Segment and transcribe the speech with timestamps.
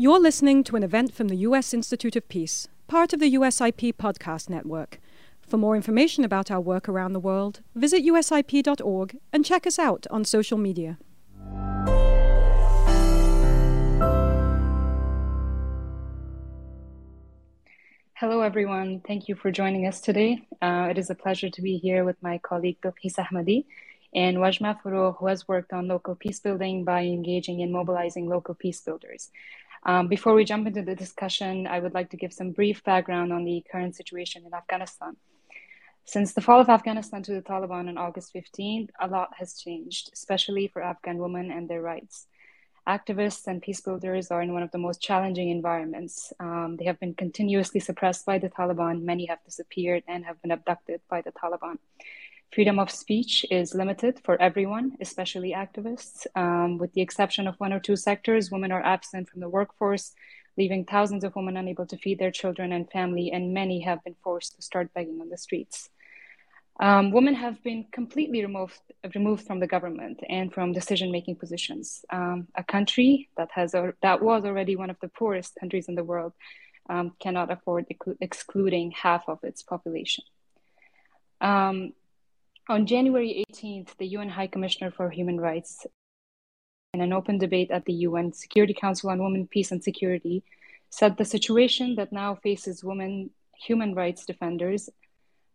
[0.00, 1.74] You're listening to an event from the U.S.
[1.74, 4.98] Institute of Peace, part of the USIP podcast network.
[5.42, 10.06] For more information about our work around the world, visit usip.org and check us out
[10.10, 10.96] on social media.
[18.14, 19.02] Hello, everyone.
[19.06, 20.48] Thank you for joining us today.
[20.62, 23.66] Uh, it is a pleasure to be here with my colleague Bilqis Ahmadi
[24.14, 28.54] and Wajma Forough, who has worked on local peace building by engaging and mobilizing local
[28.54, 29.30] peace builders.
[29.84, 33.32] Um, before we jump into the discussion, I would like to give some brief background
[33.32, 35.16] on the current situation in Afghanistan.
[36.04, 40.10] Since the fall of Afghanistan to the Taliban on August 15, a lot has changed,
[40.12, 42.26] especially for Afghan women and their rights.
[42.86, 46.32] Activists and peace builders are in one of the most challenging environments.
[46.40, 49.02] Um, they have been continuously suppressed by the Taliban.
[49.02, 51.78] Many have disappeared and have been abducted by the Taliban
[52.52, 56.26] freedom of speech is limited for everyone, especially activists.
[56.34, 60.12] Um, with the exception of one or two sectors, women are absent from the workforce,
[60.58, 64.16] leaving thousands of women unable to feed their children and family, and many have been
[64.24, 65.90] forced to start begging on the streets.
[66.80, 68.80] Um, women have been completely removed,
[69.14, 72.04] removed from the government and from decision-making positions.
[72.10, 76.04] Um, a country that has that was already one of the poorest countries in the
[76.04, 76.32] world
[76.88, 77.84] um, cannot afford
[78.20, 80.24] excluding half of its population.
[81.40, 81.92] Um,
[82.68, 85.86] on January 18th, the UN High Commissioner for Human Rights,
[86.92, 90.42] in an open debate at the UN Security Council on Women, Peace and Security,
[90.90, 94.88] said the situation that now faces women human rights defenders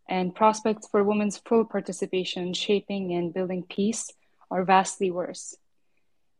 [0.08, 4.12] and prospects for women's full participation, shaping and building peace
[4.52, 5.56] are vastly worse.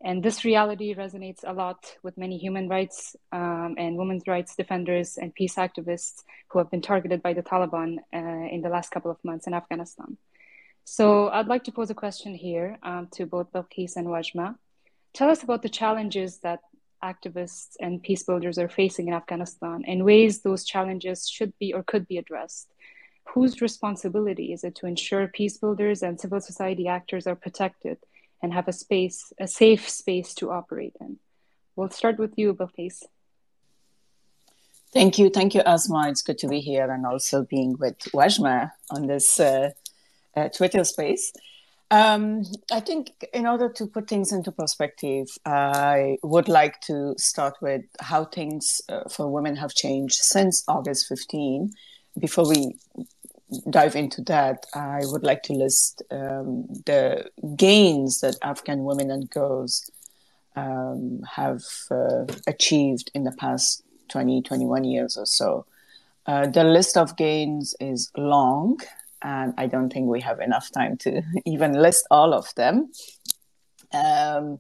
[0.04, 5.18] And this reality resonates a lot with many human rights um, and women's rights defenders
[5.18, 9.10] and peace activists who have been targeted by the Taliban uh, in the last couple
[9.10, 10.18] of months in Afghanistan.
[10.86, 14.56] So I'd like to pose a question here um, to both Bilqis and Wajma.
[15.14, 16.60] Tell us about the challenges that
[17.04, 21.82] activists and peace builders are facing in Afghanistan and ways those challenges should be or
[21.84, 22.72] could be addressed.
[23.34, 27.98] Whose responsibility is it to ensure peace builders and civil society actors are protected
[28.44, 31.18] and have a space, a safe space to operate in?
[31.76, 33.04] We'll start with you, Bilqis.
[34.94, 35.30] Thank you.
[35.30, 36.10] Thank you, Asma.
[36.10, 39.72] It's good to be here and also being with Wajma on this uh,
[40.36, 41.32] uh, Twitter space.
[41.92, 47.56] Um, I think in order to put things into perspective, I would like to start
[47.62, 51.72] with how things uh, for women have changed since August 15.
[52.20, 52.76] Before we
[53.70, 59.30] dive into that, I would like to list um, the gains that Afghan women and
[59.30, 59.90] girls
[60.56, 65.66] um, have uh, achieved in the past 20, 21 years or so.
[66.26, 68.80] Uh, the list of gains is long
[69.26, 72.92] and I don't think we have enough time to even list all of them.
[73.92, 74.60] Um,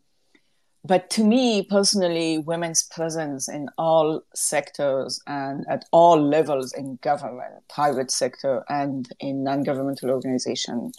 [0.83, 7.53] but to me personally, women's presence in all sectors and at all levels in government,
[7.69, 10.91] private sector, and in non-governmental organization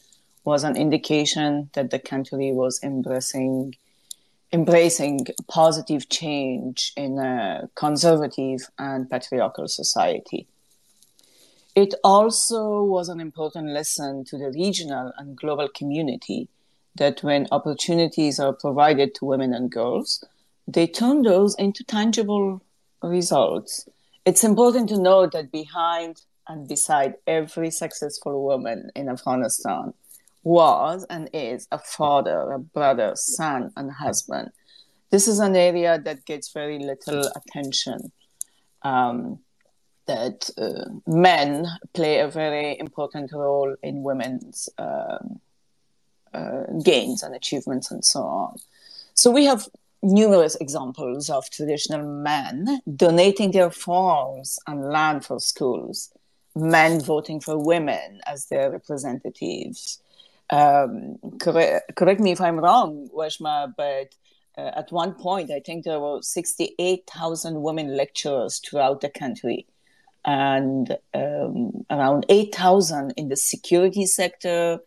[0.44, 3.75] was an indication that the country was embracing
[4.53, 10.47] embracing positive change in a conservative and patriarchal society.
[11.76, 16.48] It also was an important lesson to the regional and global community
[16.94, 20.25] that when opportunities are provided to women and girls,
[20.66, 22.62] they turn those into tangible
[23.03, 23.87] results.
[24.25, 29.93] It's important to note that behind and beside every successful woman in Afghanistan
[30.44, 34.50] was and is a father, a brother, son, and husband.
[35.10, 38.12] This is an area that gets very little attention.
[38.81, 39.41] Um,
[40.06, 45.41] that uh, men play a very important role in women's um,
[46.33, 48.59] uh, gains and achievements and so on.
[49.15, 49.69] So we have
[50.03, 56.12] numerous examples of traditional men donating their farms and land for schools,
[56.55, 60.00] men voting for women as their representatives.
[60.50, 64.15] Um, correct, me if I'm wrong, Wajma, but
[64.56, 69.67] uh, at one point, I think there were 68,000 women lecturers throughout the country
[70.26, 74.81] and um, around 8,000 in the security sector,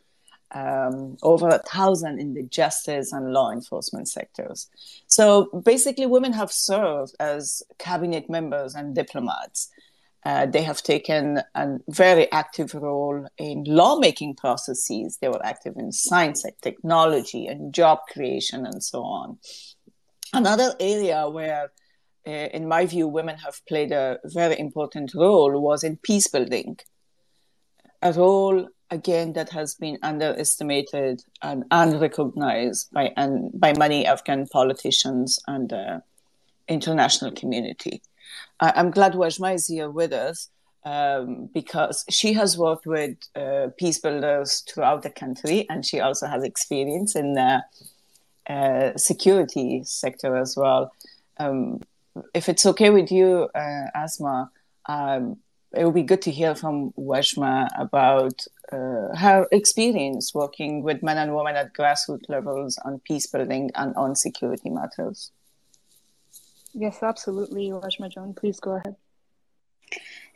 [0.51, 4.67] um, over a thousand in the justice and law enforcement sectors.
[5.07, 9.69] So basically, women have served as cabinet members and diplomats.
[10.25, 15.17] Uh, they have taken a very active role in lawmaking processes.
[15.21, 19.37] They were active in science and technology and job creation and so on.
[20.33, 21.71] Another area where
[22.25, 26.77] in my view, women have played a very important role was in peace building.
[28.01, 35.39] A role, again, that has been underestimated and unrecognized by, and by many Afghan politicians
[35.47, 35.99] and uh,
[36.67, 38.01] international community.
[38.59, 40.49] I, am glad Wajma is here with us
[40.85, 46.27] um, because she has worked with uh, peace builders throughout the country and she also
[46.27, 47.63] has experience in the
[48.49, 50.91] uh, security sector as well.
[51.37, 51.81] Um,
[52.33, 54.51] if it's okay with you, uh, Asma,
[54.87, 55.37] um,
[55.73, 61.17] it would be good to hear from Wajma about uh, her experience working with men
[61.17, 65.31] and women at grassroots levels on peace building and on security matters.
[66.73, 67.69] Yes, absolutely.
[67.69, 68.95] Wajma Jan, please go ahead.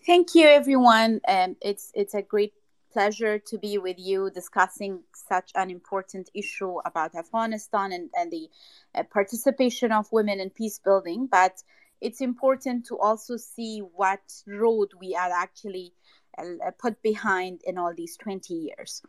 [0.06, 1.22] Thank you, everyone.
[1.28, 2.54] Um, it's it's a great
[2.94, 8.48] pleasure to be with you discussing such an important issue about Afghanistan and, and the
[8.96, 11.28] uh, participation of women in peace building.
[11.28, 11.64] But
[12.00, 15.94] it's important to also see what road we are actually
[16.38, 19.02] uh, put behind in all these 20 years.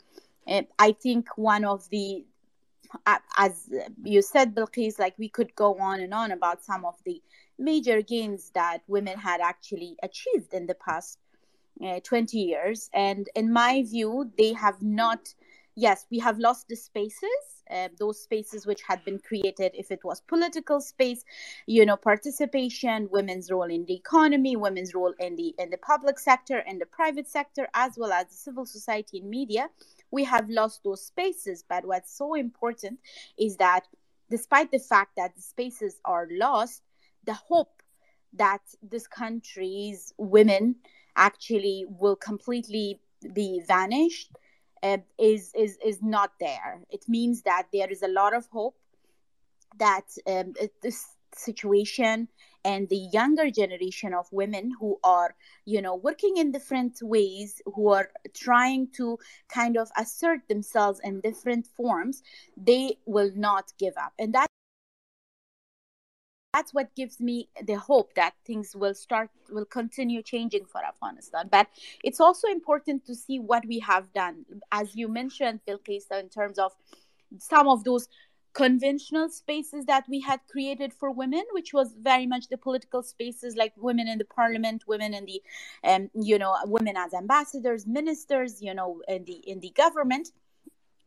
[0.46, 2.24] Uh, I think one of the,
[3.06, 3.70] uh, as
[4.02, 7.20] you said, Bilqis, like we could go on and on about some of the
[7.58, 11.18] major gains that women had actually achieved in the past
[11.84, 12.90] uh, 20 years.
[12.92, 15.34] And in my view, they have not,
[15.74, 20.04] yes, we have lost the spaces uh, those spaces which had been created if it
[20.04, 21.24] was political space
[21.66, 26.18] you know participation women's role in the economy women's role in the in the public
[26.18, 29.68] sector and the private sector as well as the civil society and media
[30.10, 32.98] we have lost those spaces but what's so important
[33.38, 33.82] is that
[34.30, 36.82] despite the fact that the spaces are lost
[37.24, 37.82] the hope
[38.34, 40.74] that this country's women
[41.16, 43.00] actually will completely
[43.32, 44.30] be vanished
[44.82, 46.80] uh, is is is not there.
[46.90, 48.76] It means that there is a lot of hope
[49.78, 50.52] that um,
[50.82, 52.28] this situation
[52.64, 55.34] and the younger generation of women who are
[55.64, 59.18] you know working in different ways who are trying to
[59.48, 62.22] kind of assert themselves in different forms
[62.56, 64.46] they will not give up and that
[66.54, 71.48] that's what gives me the hope that things will start will continue changing for afghanistan.
[71.50, 71.66] But
[72.04, 74.44] it's also important to see what we have done.
[74.70, 76.72] As you mentioned Bilqis, in terms of
[77.38, 78.08] some of those
[78.52, 83.56] conventional spaces that we had created for women which was very much the political spaces
[83.56, 85.42] like women in the parliament women in the
[85.82, 90.30] um, you know women as ambassadors ministers you know in the in the government.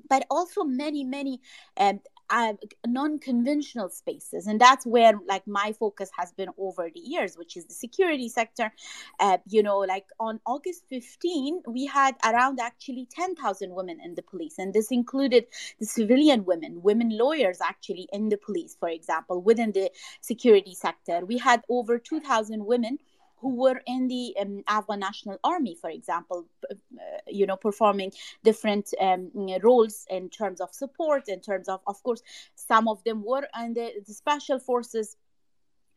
[0.10, 1.40] But also many many
[1.78, 2.53] um, uh,
[2.85, 4.47] non-conventional spaces.
[4.47, 8.29] And that's where like my focus has been over the years which is the security
[8.29, 8.71] sector.
[9.19, 14.21] Uh, you know like on august 15 we had around actually 10000 women in the
[14.21, 14.56] police.
[14.57, 15.45] And this included
[15.79, 19.91] the civilian women women lawyers actually in the police for example within the
[20.21, 21.25] security sector.
[21.25, 23.00] We had over 2000 women
[23.39, 26.74] who were in the um, Afghan National Army, for example, uh,
[27.28, 28.12] you know, performing
[28.44, 29.31] different um,
[29.62, 32.22] roles in terms of support, in terms of, of course,
[32.56, 35.18] some of them were in the, the special forces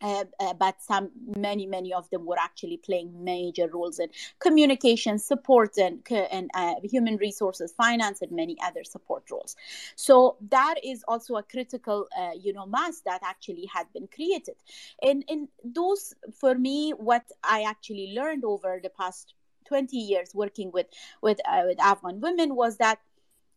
[0.03, 4.09] uh, but some many many of them were actually playing major roles in
[4.39, 6.01] communication support and
[6.31, 9.57] and uh, human resources finance and many other support roles.
[9.97, 14.57] So that is also a critical uh, you know mass that actually had been created.
[15.03, 19.35] And in those for me what i actually learned over the past
[19.67, 20.87] 20 years working with
[21.23, 22.99] with uh, with afghan women was that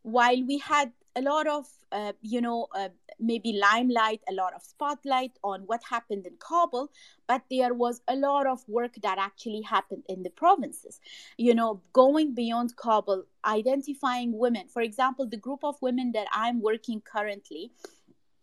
[0.04, 2.90] while we had a lot of uh, you know uh,
[3.20, 6.90] maybe limelight a lot of spotlight on what happened in kabul
[7.28, 11.00] but there was a lot of work that actually happened in the provinces.
[11.38, 14.68] You know going beyond kabul identifying women.
[14.68, 17.72] For example the group of women that i'm working currently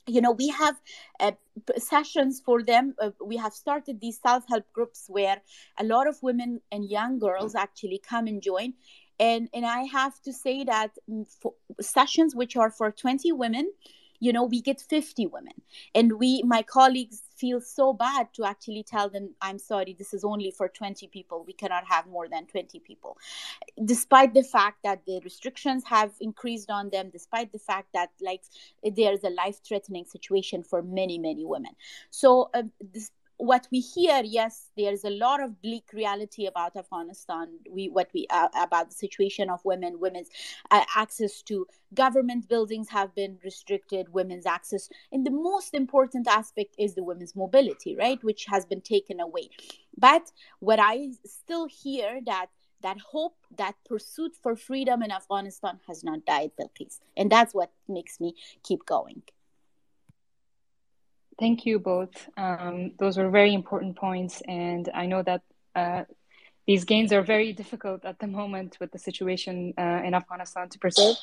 [0.06, 0.76] you know we have
[1.20, 1.32] uh,
[1.78, 2.94] sessions for them.
[3.00, 5.40] Uh, we have started these self-help groups where
[5.78, 8.74] a lot of women and young girls actually come and join
[9.20, 11.24] and and i have to say that mm,
[11.80, 13.70] sessions which are for 20 women
[14.20, 15.54] you know we get 50 women.
[15.94, 20.22] And we my colleagues feel so bad to actually tell them i'm sorry this is
[20.24, 21.42] only for 20 people.
[21.44, 23.16] We cannot have more than 20 people.
[23.82, 28.42] Despite the fact that the restrictions have increased on them despite the fact that like
[28.84, 31.72] there's a life threatening situation for many many women.
[32.10, 33.10] So uh, this,
[33.40, 37.48] what we hear yes there's a lot of bleak reality about afghanistan.
[37.70, 40.28] We what we uh, about the situation of women women's
[40.70, 46.74] uh, access to government buildings have been restricted women's access and the most important aspect
[46.78, 49.48] is the women's mobility right which has been taken away.
[49.96, 52.46] But what i still hear that
[52.82, 57.00] that hope that pursuit for freedom in afghanistan has not died Bilqis.
[57.16, 59.22] and that's what makes me keep going
[61.40, 62.28] Thank you both.
[62.36, 65.40] Um, those were very important points, and I know that
[65.74, 66.04] uh,
[66.66, 70.78] these gains are very difficult at the moment with the situation uh, in Afghanistan to
[70.78, 71.16] preserve,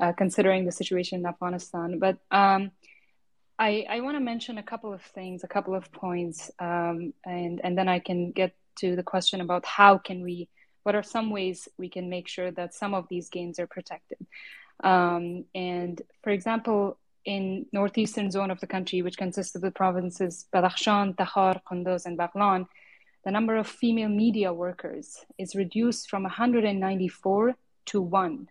[0.00, 1.98] uh, considering the situation in Afghanistan.
[1.98, 2.70] But um,
[3.58, 7.60] I, I want to mention a couple of things, a couple of points, um, and
[7.62, 10.48] and then I can get to the question about how can we,
[10.82, 14.26] what are some ways we can make sure that some of these gains are protected.
[14.82, 20.46] Um, and for example, in northeastern zone of the country, which consists of the provinces
[20.54, 22.66] Badakhshan, Takhar, Kunduz, and Baghlan,
[23.24, 27.54] the number of female media workers is reduced from 194
[27.86, 28.48] to one.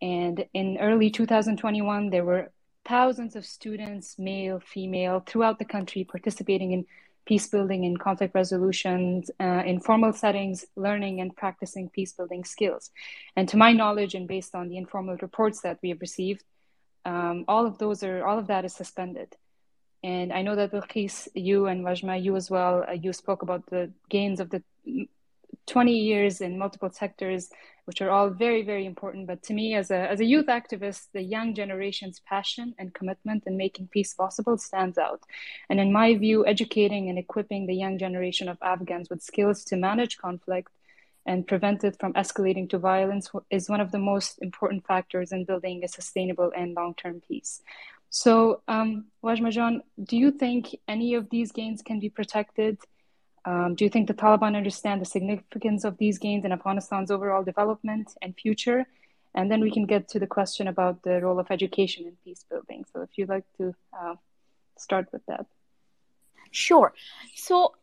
[0.00, 2.52] And in early 2021, there were
[2.86, 6.86] thousands of students, male, female, throughout the country participating in
[7.26, 12.90] peace building and conflict resolutions uh, in formal settings, learning and practicing peace building skills.
[13.36, 16.42] And to my knowledge, and based on the informal reports that we have received,
[17.04, 19.36] um, all of those are all of that is suspended.
[20.02, 23.66] And I know that Bilqis, you and Wajma, you as well, uh, you spoke about
[23.66, 24.62] the gains of the
[25.66, 27.50] 20 years in multiple sectors,
[27.84, 29.26] which are all very, very important.
[29.26, 33.44] But to me, as a, as a youth activist, the young generation's passion and commitment
[33.46, 35.22] in making peace possible stands out.
[35.68, 39.76] And in my view, educating and equipping the young generation of Afghans with skills to
[39.76, 40.70] manage conflict
[41.28, 45.44] and prevent it from escalating to violence is one of the most important factors in
[45.44, 47.60] building a sustainable and long term peace.
[48.08, 48.90] So, um,
[49.22, 49.80] Wajma
[50.10, 52.78] do you think any of these gains can be protected?
[53.44, 57.44] Um, do you think the Taliban understand the significance of these gains in Afghanistan's overall
[57.44, 58.86] development and future?
[59.34, 62.42] And then we can get to the question about the role of education in peace
[62.50, 62.86] building.
[62.90, 64.14] So, if you'd like to uh,
[64.78, 65.44] start with that.
[66.50, 66.94] Sure.
[67.34, 67.74] So,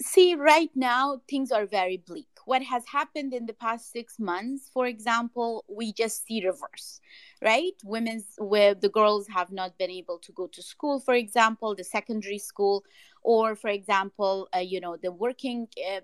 [0.00, 4.70] see, right now things are very bleak what has happened in the past six months
[4.72, 7.00] for example we just see reverse
[7.44, 7.74] right?
[7.84, 11.84] Women's where the girls have not been able to go to school for example the
[11.84, 12.84] secondary school
[13.22, 16.00] or for example uh, you know the working uh,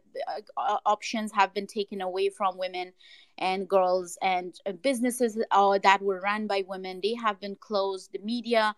[0.57, 2.93] uh, options have been taken away from women
[3.39, 7.01] and girls and uh, businesses uh, that were run by women.
[7.03, 8.13] They have been closed.
[8.13, 8.75] The media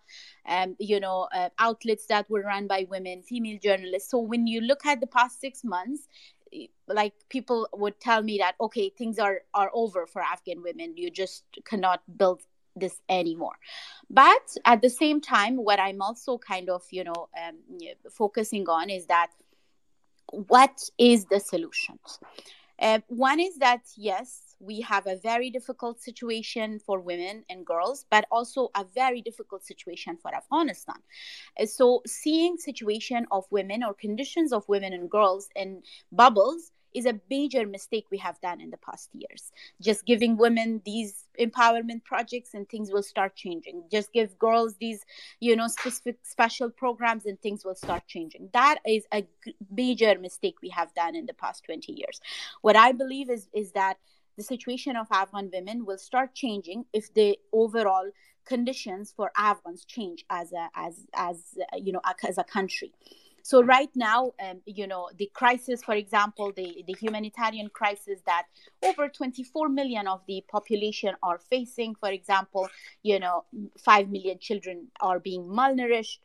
[0.47, 4.09] um, you know uh, outlets that were run by women female journalists.
[4.09, 6.07] So when you look at the past six months
[6.87, 10.95] like people would tell me that okay things are are over for afghan women.
[10.97, 12.41] You just cannot build
[12.75, 13.55] this anymore.
[14.09, 17.55] But at the same time what i'm also kind of you know um,
[18.11, 19.29] focusing on is that
[20.31, 21.99] what is the solution
[22.79, 28.05] uh, one is that yes we have a very difficult situation for women and girls
[28.09, 30.97] but also a very difficult situation for afghanistan
[31.59, 35.81] uh, so seeing situation of women or conditions of women and girls in
[36.11, 39.51] bubbles is a major mistake we have done in the past years.
[39.81, 43.83] Just giving women these empowerment projects and things will start changing.
[43.91, 45.05] Just give girls these,
[45.39, 48.49] you know, specific special programs and things will start changing.
[48.53, 49.25] That is a
[49.71, 52.21] major mistake we have done in the past 20 years.
[52.61, 53.97] What I believe is is that
[54.37, 58.09] the situation of Afghan women will start changing if the overall
[58.45, 62.91] conditions for Afghans change as a as as you know as a country.
[63.45, 68.45] So right now, um, you know, the crisis, for example, the, the humanitarian crisis that
[68.81, 72.69] over 24 million of the population are facing, for example,
[73.03, 73.43] you know,
[73.83, 76.19] 5 million children are being malnourished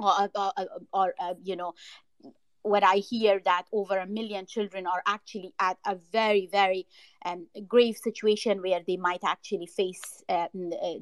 [0.00, 1.74] or, or, or, or uh, you know,
[2.62, 6.86] what I hear that over a million children are actually at a very, very
[7.24, 10.46] um, grave situation where they might actually face uh,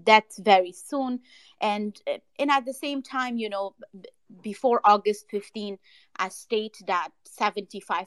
[0.03, 1.21] death very soon.
[1.61, 3.75] And, uh, and at the same time, you know,
[4.43, 5.79] before August 15,
[6.19, 7.09] a state that
[7.41, 8.07] 75%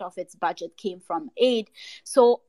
[0.00, 1.70] of its budget came from aid.
[2.04, 2.42] So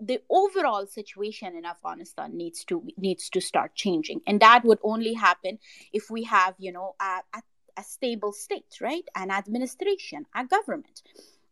[0.00, 5.14] the overall situation in Afghanistan needs to needs to start changing, and that would only
[5.14, 5.58] happen
[5.92, 7.42] if we have, you know, a, a
[7.76, 9.04] a stable state, right?
[9.14, 11.02] An administration, a government.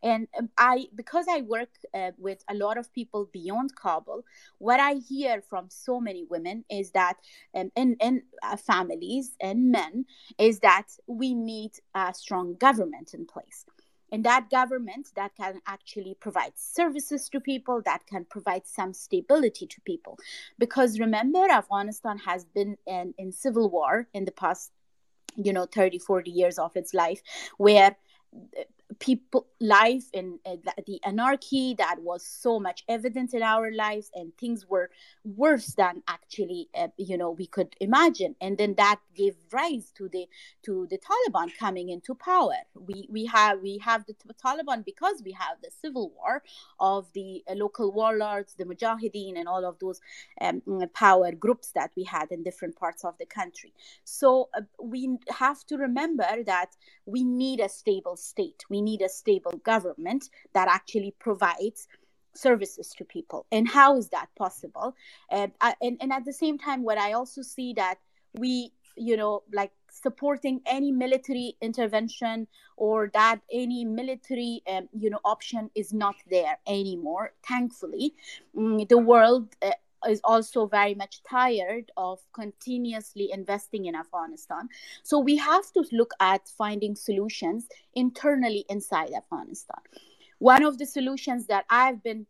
[0.02, 0.28] And
[0.58, 4.22] I, because I work uh, with a lot of people beyond Kabul,
[4.58, 7.16] what I hear from so many women is that,
[7.54, 10.04] um, in, in uh, families and men,
[10.36, 13.64] is that we need a strong government in place
[14.14, 19.66] and that government that can actually provide services to people that can provide some stability
[19.66, 20.16] to people
[20.58, 24.70] because remember afghanistan has been in, in civil war in the past
[25.36, 27.22] you know 30 40 years of its life
[27.56, 27.96] where
[29.04, 30.56] people life in uh,
[30.86, 34.88] the anarchy that was so much evident in our lives and things were
[35.24, 38.34] worse than actually uh, you know we could imagine.
[38.40, 40.26] And then that gave rise to the
[40.62, 42.56] to the taliban coming into power.
[42.74, 46.42] We we have we have the taliban because we have the civil war
[46.80, 50.00] of the uh, local warlords the mujahideen and all of those
[50.40, 50.62] um,
[50.94, 53.74] power groups that we had in different parts of the country.
[54.04, 58.64] So uh, we have to remember that we need a stable state.
[58.70, 61.88] We need a stable government that actually provides
[62.34, 63.46] services to people.
[63.52, 64.94] And how is that possible?
[65.30, 67.98] And, uh, and and at the same time what i also see that
[68.34, 72.46] we you know like supporting any military intervention
[72.76, 77.32] or that any military um, you know option is not there anymore.
[77.46, 78.14] Thankfully
[78.56, 79.70] mm, the world uh,
[80.08, 84.68] is also very much tired of continuously investing in Afghanistan.
[85.02, 89.80] So we have to look at finding solutions internally inside Afghanistan.
[90.38, 92.26] One of the solutions that I've been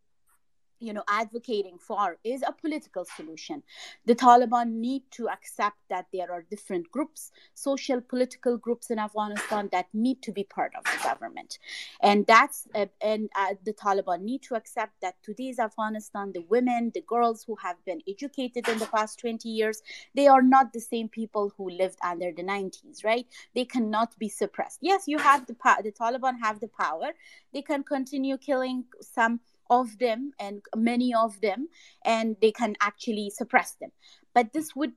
[0.85, 3.63] you know advocating for is a political solution.
[4.07, 9.69] The taliban need to accept that there are different groups social political groups in afghanistan
[9.73, 11.59] that need to be part of the government.
[12.03, 16.91] And that's uh, and uh, the taliban need to accept that today's afghanistan the women
[16.95, 19.83] the girls who have been educated in the past 20 years
[20.15, 23.27] they are not the same people who lived under the 90s right?
[23.55, 24.79] They cannot be suppressed.
[24.81, 27.11] Yes you have the power the taliban have the power.
[27.53, 29.41] They can continue killing some
[29.71, 31.69] of them and many of them
[32.05, 33.91] and they can actually suppress them.
[34.35, 34.93] But this would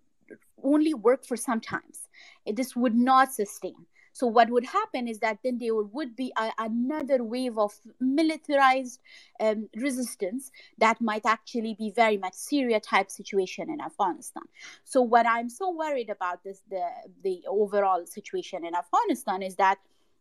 [0.64, 2.08] only work for sometimes
[2.46, 3.86] this would not sustain.
[4.14, 9.00] So what would happen is that then there would be a, another wave of militarized
[9.40, 14.42] um, resistance that might actually be very much Syria type situation in Afghanistan.
[14.86, 16.84] So what I'm so worried about this the
[17.24, 19.78] the overall situation in Afghanistan is that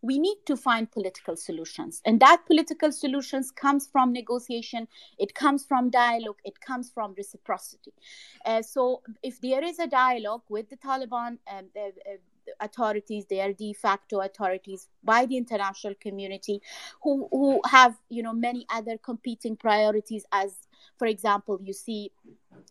[0.06, 2.00] we need to find political solutions.
[2.04, 4.86] And that political solutions comes from negotiation
[5.18, 7.92] it comes from dialogue it comes from reciprocity.
[8.44, 12.16] Uh, so if there is a dialogue with the taliban um, uh,
[12.60, 16.60] authorities they are de facto authorities by the international community
[17.02, 20.52] who who have you know many other competing priorities as
[20.98, 22.10] for example you see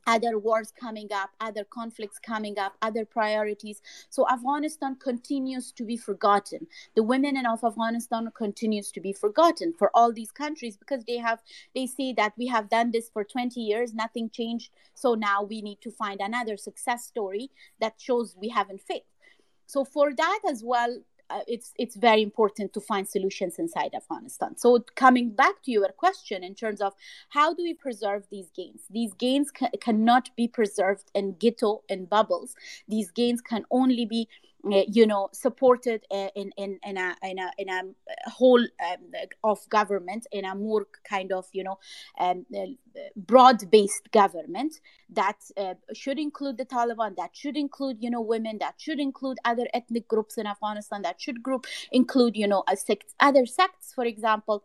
[0.07, 3.81] other wars coming up, other conflicts coming up, other priorities.
[4.09, 6.67] So Afghanistan continues to be forgotten.
[6.95, 11.41] The women of Afghanistan continues to be forgotten for all these countries because they have
[11.74, 14.71] they see that we have done this for 20 years, nothing changed.
[14.93, 19.01] So now we need to find another success story that shows we haven't failed.
[19.67, 21.01] So for that as well,
[21.48, 24.58] it's it's very important to find solutions inside Afghanistan.
[24.58, 26.94] So coming back to your question in terms of
[27.29, 28.82] how do we preserve these gains?
[28.89, 32.56] These gains ca- cannot be preserved in ghetto and bubbles.
[32.88, 37.39] These gains can only be uh, you know supported uh, in in in a in
[37.39, 37.82] a in a
[38.30, 39.12] whole um,
[39.43, 41.78] of government in a more kind of you know
[42.19, 42.65] um, uh,
[43.15, 48.58] broad based government that uh, should include the Taliban that should include you know women
[48.60, 53.13] that should include other ethnic groups in Afghanistan that should group include you know sect
[53.19, 54.63] other sects for example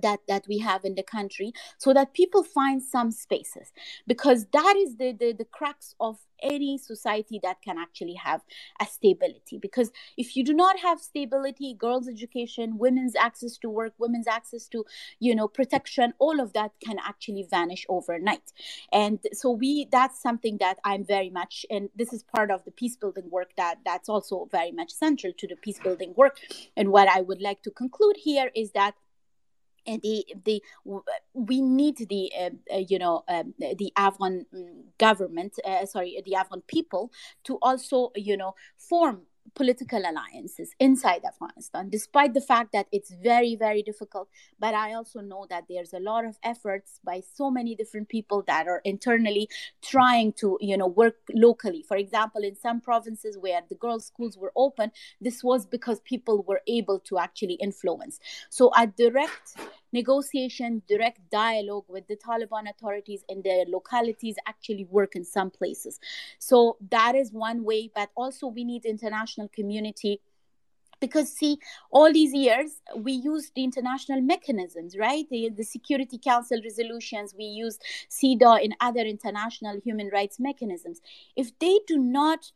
[0.00, 3.72] that that we have in the country so that people find some spaces
[4.06, 8.42] because that is the, the the crux of any society that can actually have
[8.80, 13.92] a stability because if you do not have stability girls education women's access to work
[13.98, 14.84] women's access to
[15.20, 18.52] you know protection all of that can actually vanish overnight.
[18.92, 22.70] And so we that's something that i'm very much and this is part of the
[22.70, 26.38] peace building work that that's also very much central to the peace building work.
[26.76, 28.94] And what i would like to conclude here is that
[29.86, 30.62] and the the
[31.34, 36.34] we need the uh, uh, you know um, the Afghan mm, government uh, sorry the
[36.34, 37.10] Afghan people
[37.44, 39.22] to also you know form
[39.54, 44.28] political alliances inside Afghanistan, despite the fact that it's very, very difficult.
[44.58, 48.42] But I also know that there's a lot of efforts by so many different people
[48.46, 49.48] that are internally
[49.82, 51.82] trying to, you know, work locally.
[51.86, 56.42] For example, in some provinces where the girls' schools were open, this was because people
[56.42, 58.20] were able to actually influence.
[58.48, 59.56] So a direct
[59.92, 66.00] negotiation, direct dialogue with the Taliban authorities in their localities actually work in some places.
[66.38, 70.20] So that is one way, but also we need international community
[71.02, 71.58] because see
[71.90, 77.44] all these years we used the international mechanisms right the, the security council resolutions we
[77.44, 81.00] used cedaw and other international human rights mechanisms
[81.36, 82.52] if they do not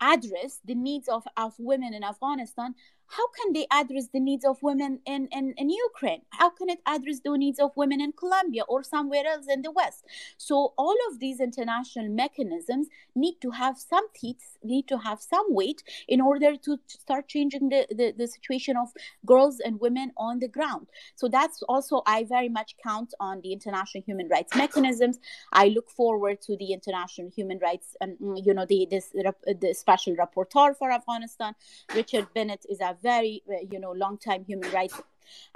[0.00, 2.74] address the needs of, of women in afghanistan
[3.16, 6.22] how can they address the needs of women in, in, in Ukraine?
[6.30, 9.70] How can it address the needs of women in Colombia or somewhere else in the
[9.70, 10.04] West?
[10.38, 15.44] So all of these international mechanisms need to have some teeth, need to have some
[15.50, 18.88] weight in order to start changing the, the, the situation of
[19.26, 20.86] girls and women on the ground.
[21.14, 25.18] So that's also, I very much count on the international human rights mechanisms.
[25.52, 30.16] I look forward to the international human rights, um, you know, the, this, the special
[30.16, 31.54] rapporteur for Afghanistan,
[31.94, 35.00] Richard Bennett is a very uh, you know long time human rights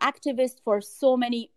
[0.01, 1.51] activist for so many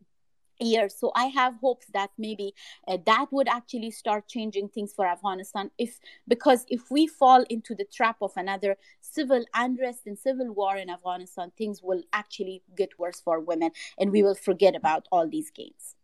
[0.60, 2.54] years so i have hopes that maybe
[2.88, 7.74] uh, that would actually start changing things for afghanistan if because if we fall into
[7.74, 12.90] the trap of another civil unrest and civil war in afghanistan things will actually get
[13.00, 15.96] worse for women and we will forget about all these gains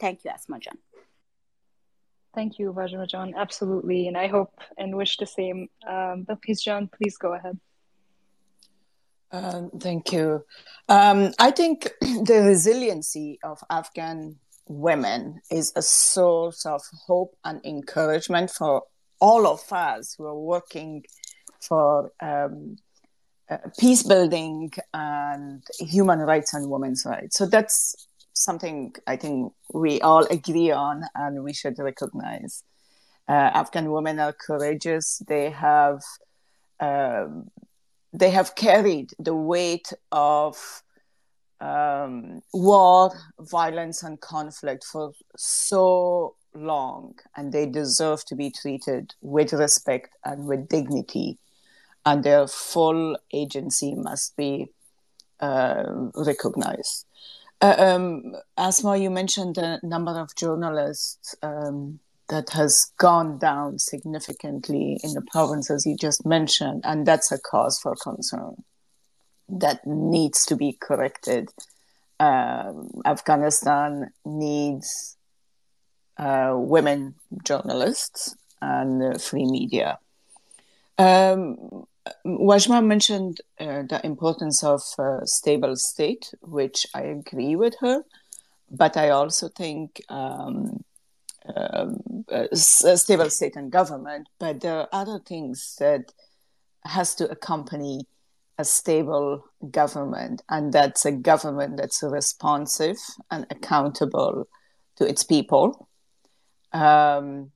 [0.00, 0.78] thank you asma Jan.
[2.34, 4.06] Thank you, Wajma Absolutely.
[4.06, 5.68] And I hope and wish the same.
[5.88, 7.58] Um, Bilqis Jan, please go ahead.
[9.30, 10.44] Um, thank you.
[10.88, 14.36] Um, I think the resiliency of Afghan
[14.66, 18.82] women is a source of hope and encouragement for
[19.20, 21.04] all of us who are working
[21.60, 22.76] for um,
[23.50, 27.36] uh, peace building and human rights and women's rights.
[27.36, 32.62] So that's something I think we all agree on and we should recognize.
[33.28, 35.20] Uh, Afghan women are courageous.
[35.26, 36.00] They have
[36.80, 37.50] um,
[38.12, 40.82] they have carried the weight of
[41.60, 49.52] um, war, violence, and conflict for so long, and they deserve to be treated with
[49.52, 51.38] respect and with dignity,
[52.06, 54.68] and their full agency must be
[55.40, 57.06] uh, recognized.
[57.60, 64.98] Uh, um, Asma, you mentioned the number of journalists um, that has gone down significantly
[65.02, 68.62] in the provinces you just mentioned, and that's a cause for concern
[69.48, 71.50] that needs to be corrected.
[72.20, 75.16] Um, Afghanistan needs
[76.18, 77.14] uh, women
[77.44, 79.98] journalists and uh, free media.
[80.98, 81.86] Um,
[82.26, 88.02] Wajma mentioned uh, the importance of a stable state, which I agree with her,
[88.70, 90.84] but I also think um,
[92.52, 94.28] stable state and government.
[94.38, 96.12] But there are other things that
[96.84, 98.06] has to accompany
[98.58, 102.96] a stable government, and that's a government that's responsive
[103.30, 104.48] and accountable
[104.96, 105.88] to its people.
[106.72, 107.52] Um,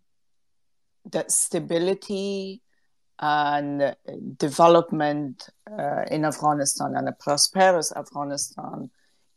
[1.10, 2.62] that stability
[3.18, 3.96] and
[4.36, 8.90] development uh, in Afghanistan and a prosperous Afghanistan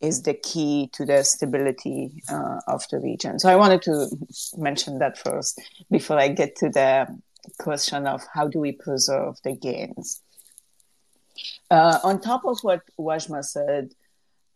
[0.06, 3.40] is the key to the stability uh, of the region.
[3.40, 4.08] So I wanted to
[4.58, 7.08] mention that first before I get to the
[7.60, 10.22] question of how do we preserve the gains.
[11.70, 13.92] Uh, on top of what Wajma said,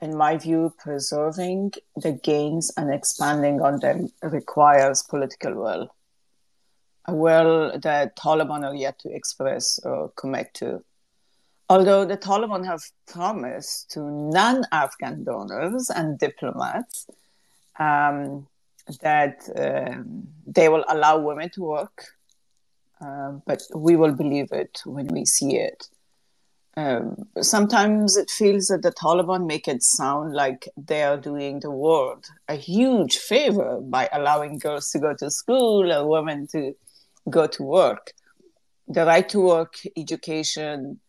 [0.01, 5.89] in my view, preserving the gains and expanding on them requires political will
[7.09, 10.83] a will that Taliban are yet to express or commit to.
[11.69, 17.05] Although the Taliban have promised to non Afghan donors and diplomats
[17.79, 18.47] um,
[19.01, 22.05] that um, they will allow women to work,
[23.01, 25.87] uh, but we will believe it when we see it.
[26.75, 31.71] Um, sometimes it feels that the Taliban make it sound like they are doing the
[31.71, 36.73] world a huge favor by allowing girls to go to school or women to
[37.29, 38.13] go to work.
[38.87, 40.99] The right to work, education,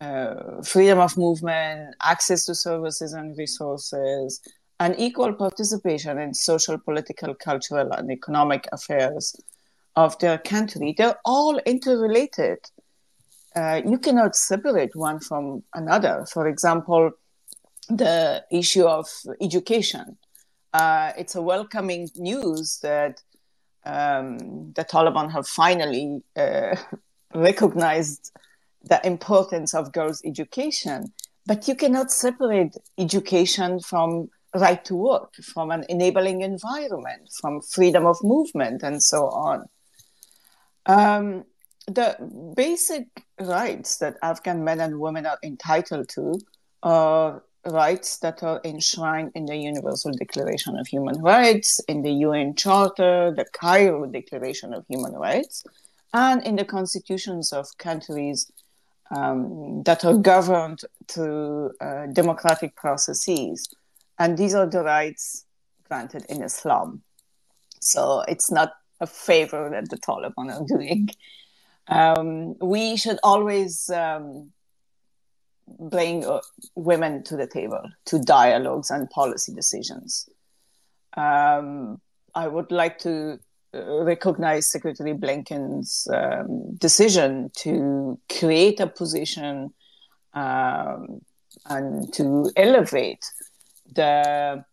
[0.00, 4.40] uh, freedom of movement, access to services and resources,
[4.80, 9.34] and equal participation in social, political, cultural, and economic affairs
[9.96, 10.94] of their country.
[10.96, 12.58] They're all interrelated.
[13.56, 16.24] Uh, you cannot separate one from another.
[16.32, 17.10] For example,
[17.88, 19.08] the issue of
[19.40, 20.16] education.
[20.72, 23.22] Uh, it's a welcoming news that
[23.84, 26.76] um, the Taliban have finally uh,
[27.34, 28.30] recognized
[28.88, 31.12] the importance of girls' education.
[31.46, 38.06] But you cannot separate education from right to work, from an enabling environment, from freedom
[38.06, 39.68] of movement, and so on.
[40.86, 41.44] Um,
[41.86, 42.16] the
[42.54, 43.06] basic
[43.40, 46.38] rights that Afghan men and women are entitled to
[46.82, 52.54] are rights that are enshrined in the Universal Declaration of Human Rights, in the UN
[52.54, 55.64] Charter, the Cairo Declaration of Human Rights,
[56.12, 58.50] and in the constitutions of countries
[59.10, 63.68] um, that are governed through uh, democratic processes.
[64.18, 65.44] And these are the rights
[65.88, 67.02] granted in Islam.
[67.80, 71.08] So it's not a favor that the Taliban are doing.
[71.88, 74.52] Um, we should always um,
[75.66, 76.40] bring uh,
[76.74, 80.28] women to the table to dialogues and policy decisions.
[81.16, 82.00] Um,
[82.34, 83.40] I would like to
[83.74, 89.72] recognize Secretary Blinken's um, decision to create a position
[90.34, 91.20] um,
[91.66, 93.24] and to elevate
[93.94, 94.64] the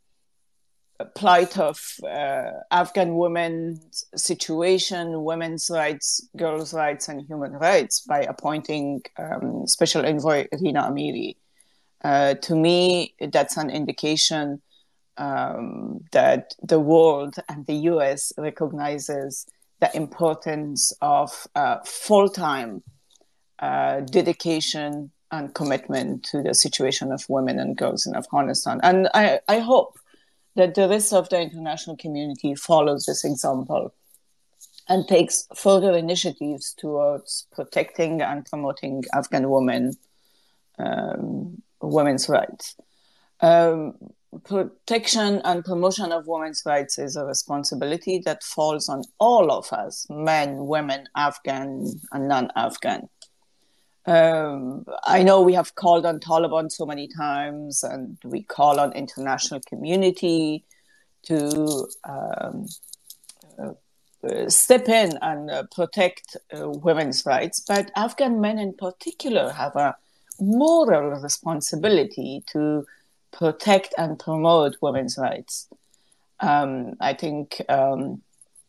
[1.15, 1.77] plight of
[2.09, 10.05] uh, Afghan women's situation, women's rights, girls' rights, and human rights by appointing um, Special
[10.05, 11.35] Envoy Rina Amiri.
[12.01, 14.61] Uh, to me, that's an indication
[15.17, 19.45] um, that the world and the US recognizes
[19.79, 22.83] the importance of uh, full time
[23.59, 28.79] uh, dedication and commitment to the situation of women and girls in Afghanistan.
[28.83, 29.97] And I, I hope
[30.55, 33.93] that the rest of the international community follows this example.
[34.87, 39.93] and takes further initiatives towards protecting and promoting Afghan women
[40.77, 42.75] um, women's rights.
[43.41, 43.95] Um,
[44.43, 50.05] protection and promotion of women's rights is a responsibility that falls on all of us
[50.09, 53.09] men, women, Afghan, and non Afghan.
[54.07, 58.93] Um, I know we have called on Taliban so many times, and we call on
[58.93, 60.63] international community
[61.23, 62.67] to um,
[63.57, 67.59] uh, step in and uh, protect uh, women's rights.
[67.59, 69.95] But Afghan men in particular have a
[70.39, 72.85] moral responsibility to
[73.37, 75.67] protect and promote women's rights.
[76.39, 78.21] Um, I think um,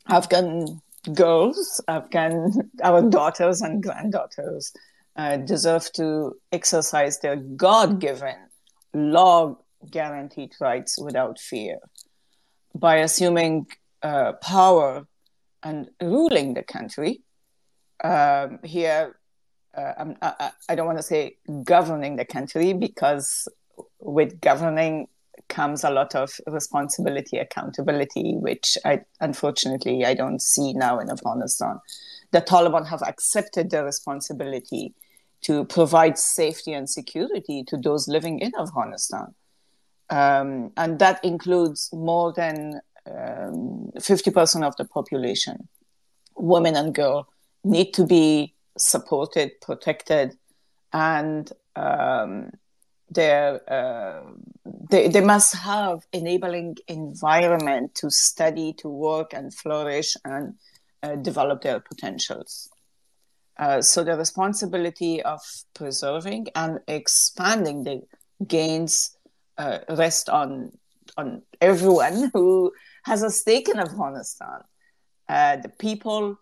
[0.08, 0.80] Afghan
[1.14, 4.72] girls, Afghan our daughters and granddaughters
[5.16, 8.36] uh, deserve to exercise their God-given,
[8.92, 11.78] law-guaranteed rights without fear
[12.74, 13.66] by assuming
[14.02, 15.06] uh, power
[15.62, 17.22] and ruling the country.
[18.04, 19.16] Um, here,
[19.76, 23.48] uh, I, I don't want to say governing the country because
[24.00, 25.08] with governing
[25.48, 31.80] comes a lot of responsibility, accountability, which I unfortunately I don't see now in Afghanistan.
[32.32, 34.94] The Taliban have accepted the responsibility
[35.42, 39.34] to provide safety and security to those living in Afghanistan.
[40.10, 45.68] Um, and that includes more than um, 50% of the population.
[46.36, 47.26] Women and girls
[47.64, 50.36] need to be supported, protected,
[50.92, 52.50] and um,
[53.16, 54.20] uh,
[54.90, 60.54] they, they must have enabling environment to study, to work and flourish and
[61.02, 62.68] uh, develop their potentials.
[63.58, 65.40] Uh, so the responsibility of
[65.74, 68.02] preserving and expanding the
[68.46, 69.16] gains
[69.56, 70.72] uh, rest on
[71.16, 72.72] on everyone who
[73.04, 74.60] has a stake in Afghanistan.
[75.28, 76.36] Uh, the people,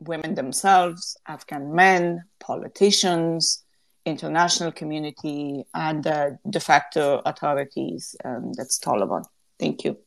[0.00, 3.62] women themselves, Afghan men, politicians,
[4.04, 8.16] international community, and the de facto authorities.
[8.24, 9.24] Um, that's Taliban.
[9.58, 9.98] Thank you.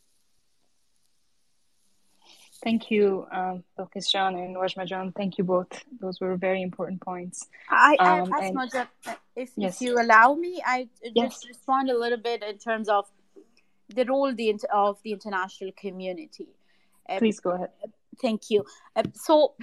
[2.63, 5.11] Thank you, um, Bilqis Jan and Wajma Jan.
[5.11, 5.67] Thank you both.
[5.99, 7.47] Those were very important points.
[7.69, 8.87] I, I um, and,
[9.35, 9.75] if, yes.
[9.75, 11.45] if you allow me, I just yes.
[11.47, 13.05] respond a little bit in terms of
[13.93, 16.47] the role the, of the international community.
[17.07, 17.69] Um, Please go ahead.
[18.19, 18.65] Thank you.
[18.95, 19.53] Um, so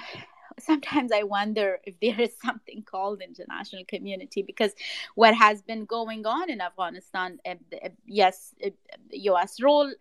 [0.58, 4.72] sometimes I wonder if there is something called international community because
[5.14, 8.70] what has been going on in Afghanistan, uh, uh, yes, uh,
[9.10, 9.60] U.S.
[9.60, 9.92] role,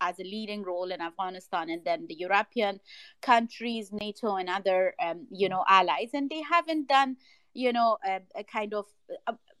[0.00, 2.80] as a leading role in Afghanistan, and then the European
[3.22, 7.16] countries, NATO, and other um, you know allies, and they haven't done
[7.54, 8.86] you know a, a kind of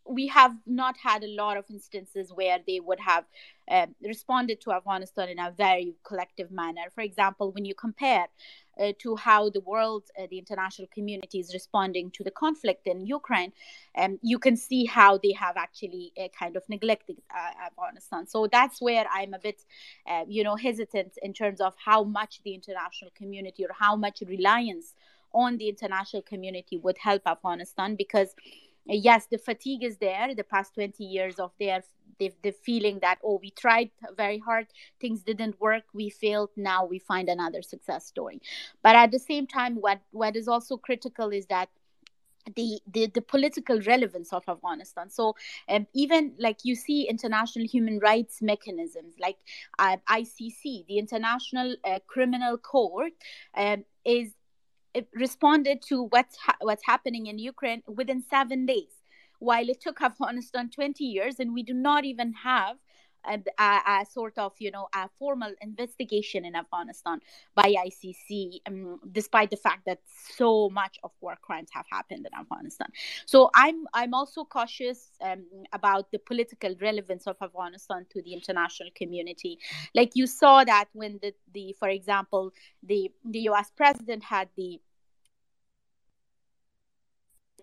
[0.06, 3.24] we have not had a lot of instances where they would have
[3.70, 6.82] uh, responded to Afghanistan in a very collective manner.
[6.94, 8.26] For example, when you compare
[8.78, 13.06] uh, to how the world, uh, the international community is responding to the conflict in
[13.06, 13.52] Ukraine,
[13.96, 18.26] um, you can see how they have actually uh, kind of neglected uh, Afghanistan.
[18.26, 19.62] So that's where I'm a bit,
[20.06, 24.22] uh, you know, hesitant in terms of how much the international community or how much
[24.26, 24.94] reliance
[25.32, 28.34] on the international community would help Afghanistan because
[28.86, 31.82] yes the fatigue is there the past 20 years of their
[32.18, 34.66] the, the feeling that oh we tried very hard
[35.00, 38.40] things didn't work we failed now we find another success story
[38.82, 41.68] but at the same time what what is also critical is that
[42.56, 45.10] the, the the political relevance of Afghanistan.
[45.10, 45.34] So
[45.68, 49.38] um, even like you see international human rights mechanisms like
[49.78, 53.12] uh, ICC, the International uh, Criminal Court,
[53.56, 54.32] um, is
[55.14, 59.02] responded to what's ha- what's happening in Ukraine within seven days
[59.38, 62.76] while it took Afghanistan 20 years, and we do not even have
[63.26, 67.20] a, a, sort of you know a formal investigation in Afghanistan
[67.54, 70.00] by ICC, um, despite the fact that
[70.36, 72.88] so much of war crimes have happened in Afghanistan.
[73.26, 78.90] So I'm I'm also cautious um, about the political relevance of Afghanistan to the international
[78.94, 79.58] community.
[79.94, 83.70] Like you saw that when the the for example the the U.S.
[83.74, 84.80] president had the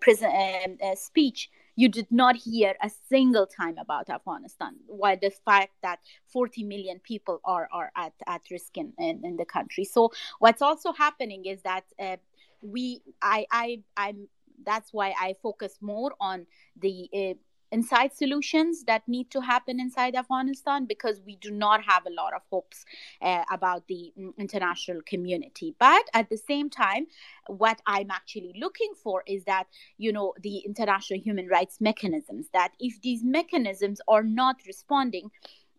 [0.00, 5.30] prison uh, uh, speech you did not hear a single time about Afghanistan, while the
[5.30, 9.84] fact that 40 million people are, are at, at risk in, in, in the country.
[9.84, 12.16] So what's also happening is that uh,
[12.60, 14.28] we, I, I, I'm,
[14.64, 16.46] that's why I focus more on
[16.78, 17.34] the uh,
[17.72, 22.34] inside solutions that need to happen inside Afghanistan because we do not have a lot
[22.34, 22.84] of hopes
[23.22, 25.74] uh, about the mm, international community.
[25.78, 27.06] But at the same time,
[27.46, 29.64] what I'm actually looking for is that,
[29.96, 35.30] you know, the international human rights mechanisms, that if these mechanisms are not responding,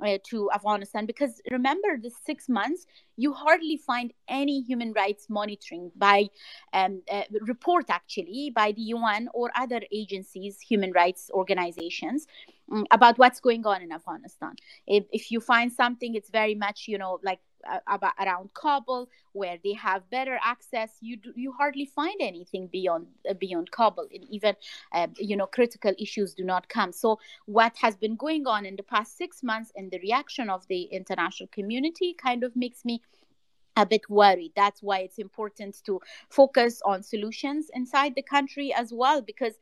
[0.04, 2.86] uh, to Afghanistan because remember the six months
[3.16, 6.28] you hardly find any human rights monitoring by
[6.74, 12.28] um, uh, report actually by the UN or other agencies human rights organizations
[12.72, 14.56] um, about what's going on in Afghanistan.
[14.88, 17.40] If, if you find something it's very much you know like
[17.88, 23.08] about around Kabul where they have better access you do, you hardly find anything beyond
[23.30, 24.56] uh, beyond Kabul and even
[24.94, 28.76] uh, you know critical issues do not come so what has been going on in
[28.76, 33.02] the past 6 months and the reaction of the international community kind of makes me
[33.76, 34.52] a bit worried.
[34.56, 36.00] That's why it's important to
[36.30, 39.54] focus on solutions inside the country as well, because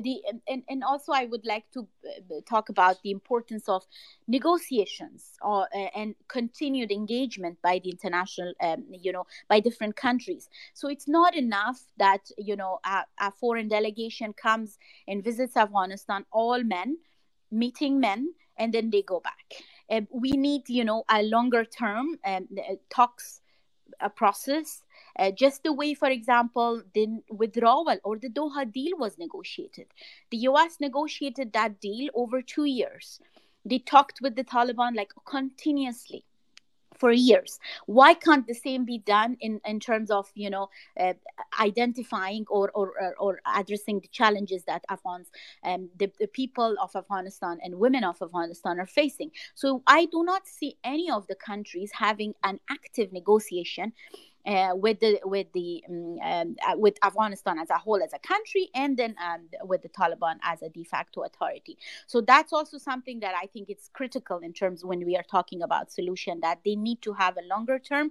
[0.00, 3.84] the and, and also i would like to uh, talk about the importance of
[4.26, 10.48] negotiations or, uh, and continued engagement by the international um, you know by different countries.
[10.74, 14.78] So it's not enough that you know a, a foreign delegation comes
[15.08, 16.98] and visits afghanistan all men
[17.50, 19.46] meeting men and then they go back.
[19.90, 23.40] Uh, we need you know a longer term um, uh, talks
[24.00, 24.82] a process
[25.18, 29.86] uh, just the way, for example, the withdrawal or the Doha deal was negotiated.
[30.30, 33.20] The US negotiated that deal over two years.
[33.64, 36.24] They talked with the Taliban like continuously
[37.02, 40.68] for years why can't the same be done in, in terms of you know
[41.00, 41.14] uh,
[41.60, 45.28] identifying or, or, or addressing the challenges that afghans
[45.64, 50.22] um, the, the people of afghanistan and women of afghanistan are facing so i do
[50.22, 53.92] not see any of the countries having an active negotiation
[54.46, 58.18] uh, with the with the um, um, uh, with Afghanistan as a whole as a
[58.18, 61.78] country, and then um, with the Taliban as a de facto authority.
[62.06, 65.62] So that's also something that I think it's critical in terms when we are talking
[65.62, 68.10] about solution that they need to have a longer term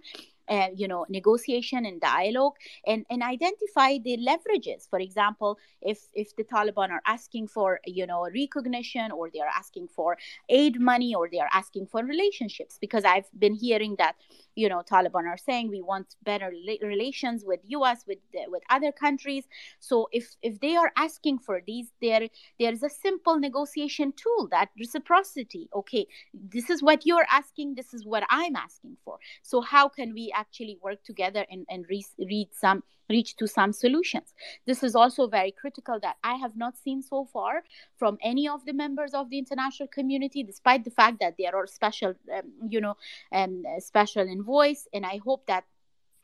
[0.52, 6.36] uh, you know negotiation and dialogue and and identify the leverages for example if if
[6.36, 10.18] the taliban are asking for you know recognition or they are asking for
[10.50, 14.16] aid money or they are asking for relationships because i've been hearing that
[14.56, 19.46] you know taliban are saying we want better relations with us with with other countries
[19.80, 22.28] so if if they are asking for these there
[22.60, 27.94] there is a simple negotiation tool that reciprocity okay this is what you're asking this
[27.94, 32.06] is what i'm asking for so how can we actually work together and and re-
[32.20, 34.34] read some reach to some solutions.
[34.66, 37.64] This is also very critical that I have not seen so far
[37.98, 41.68] from any of the members of the international community, despite the fact that there are
[41.68, 42.96] special, um, you know,
[43.34, 44.88] um, special envoys.
[44.94, 45.66] And I hope that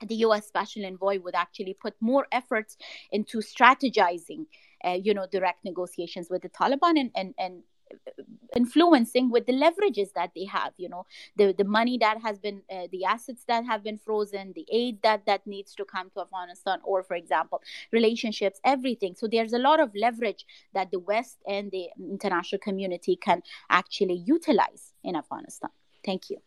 [0.05, 0.47] the U.S.
[0.47, 2.77] Special Envoy would actually put more efforts
[3.11, 4.45] into strategizing,
[4.83, 7.63] uh, you know, direct negotiations with the Taliban and and and
[8.55, 11.05] influencing with the leverages that they have you know
[11.37, 15.01] the the money that has been uh, the assets that have been frozen the aid
[15.03, 19.57] that that needs to come to afghanistan or for example relationships everything so there's a
[19.59, 25.69] lot of leverage that the west and the international community can actually utilize in afghanistan
[26.05, 26.37] thank you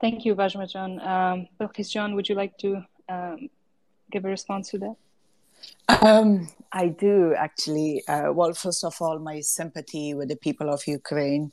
[0.00, 1.00] thank you Wajma Jan.
[1.00, 3.48] Um, would you like to um,
[4.10, 4.96] give a response to that
[5.88, 8.02] um, I do actually.
[8.06, 11.52] Uh, well, first of all, my sympathy with the people of Ukraine.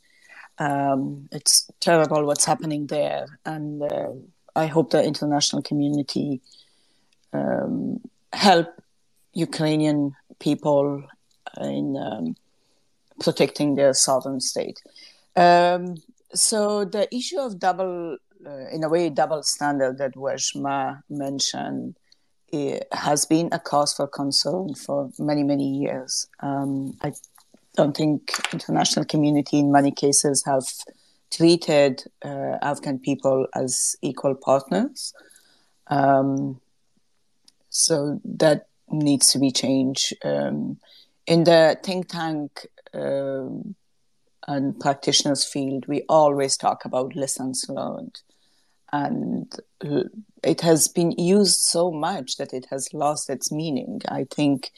[0.58, 4.12] Um, it's terrible what's happening there, and uh,
[4.56, 6.42] I hope the international community
[7.34, 8.02] um,
[8.34, 8.68] help
[9.34, 11.04] Ukrainian people
[11.60, 12.36] in um,
[13.20, 14.82] protecting their sovereign state.
[15.36, 15.96] Um,
[16.34, 18.18] so the issue of double,
[18.72, 21.96] in a way, double standard that Wajma mentioned
[22.92, 26.28] has been a cause for concern for many many years.
[26.42, 27.14] Um, I
[27.76, 30.66] don't think international community in many cases have
[31.32, 35.14] treated uh, Afghan people as equal partners.
[35.88, 36.60] Um,
[37.70, 40.14] so that needs to be changed.
[40.26, 40.78] Um,
[41.26, 43.48] in the think tank uh,
[44.48, 48.20] and practitioners field, we always talk about lessons learned
[48.94, 49.54] and
[50.44, 54.02] it has been used so much that it has lost its meaning.
[54.08, 54.72] I think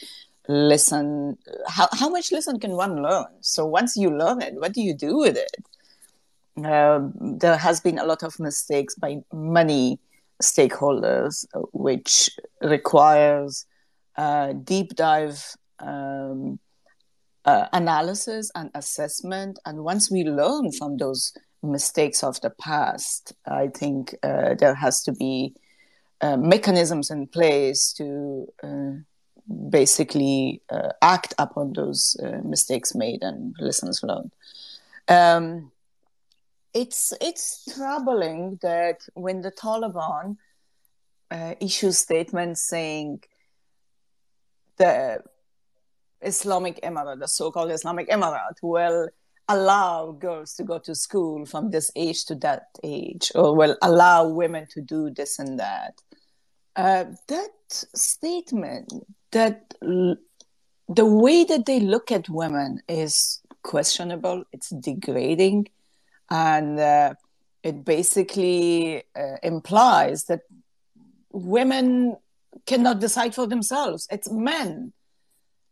[0.47, 1.37] listen
[1.69, 3.25] how, how much lesson can one learn?
[3.41, 6.65] So once you learn it what do you do with it?
[6.65, 9.99] Um, there has been a lot of mistakes by many
[10.41, 12.29] stakeholders which
[12.61, 13.65] requires
[14.63, 16.59] deep dive um,
[17.45, 19.59] uh, analysis and assessment.
[19.65, 21.33] And once we learn from those
[21.63, 23.33] mistakes of the past.
[23.45, 25.55] I think uh, there has to be
[26.21, 28.91] uh, mechanisms in place to uh,
[29.69, 34.31] basically uh, act upon those uh, mistakes made and lessons learned.
[35.07, 35.71] Um,
[36.73, 40.37] it's it's troubling that when the Taliban
[41.29, 43.23] uh, issues statements saying
[44.77, 45.21] the
[46.21, 49.09] Islamic Emirate, the so-called Islamic Emirate, will
[49.47, 54.27] allow girls to go to school from this age to that age, or will allow
[54.27, 55.93] women to do this and that.
[56.75, 57.51] Uh, that
[57.93, 58.91] statement,
[59.31, 60.17] that l-
[60.87, 65.67] the way that they look at women is questionable, it's degrading,
[66.29, 67.13] and uh,
[67.63, 70.41] it basically uh, implies that
[71.31, 72.15] women
[72.65, 74.07] cannot decide for themselves.
[74.11, 74.93] It's men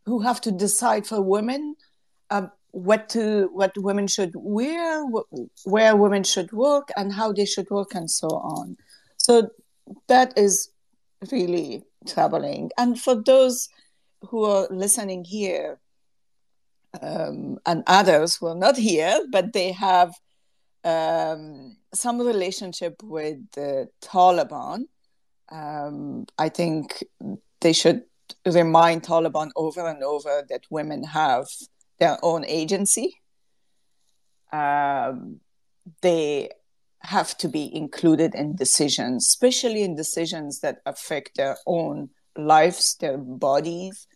[0.06, 1.76] who have to decide for women
[2.30, 7.46] uh, what to what women should wear, wh- where women should work, and how they
[7.46, 8.78] should work, and so on.
[9.18, 9.50] So
[10.08, 10.70] that is
[11.32, 12.72] really troubling.
[12.78, 13.70] And for those
[14.22, 15.80] who are listening here,
[17.02, 20.14] um, and others who are not here, but they have
[20.84, 24.86] um, some relationship with the Taliban,
[25.52, 27.04] um, I think
[27.60, 28.04] they should
[28.46, 31.48] remind Taliban over and over that women have
[32.02, 33.22] their own agency.
[34.52, 35.40] Um,
[36.02, 36.50] they
[37.04, 43.18] have to be included in decisions, especially in decisions that affect their own lives, their
[43.18, 44.08] bodies,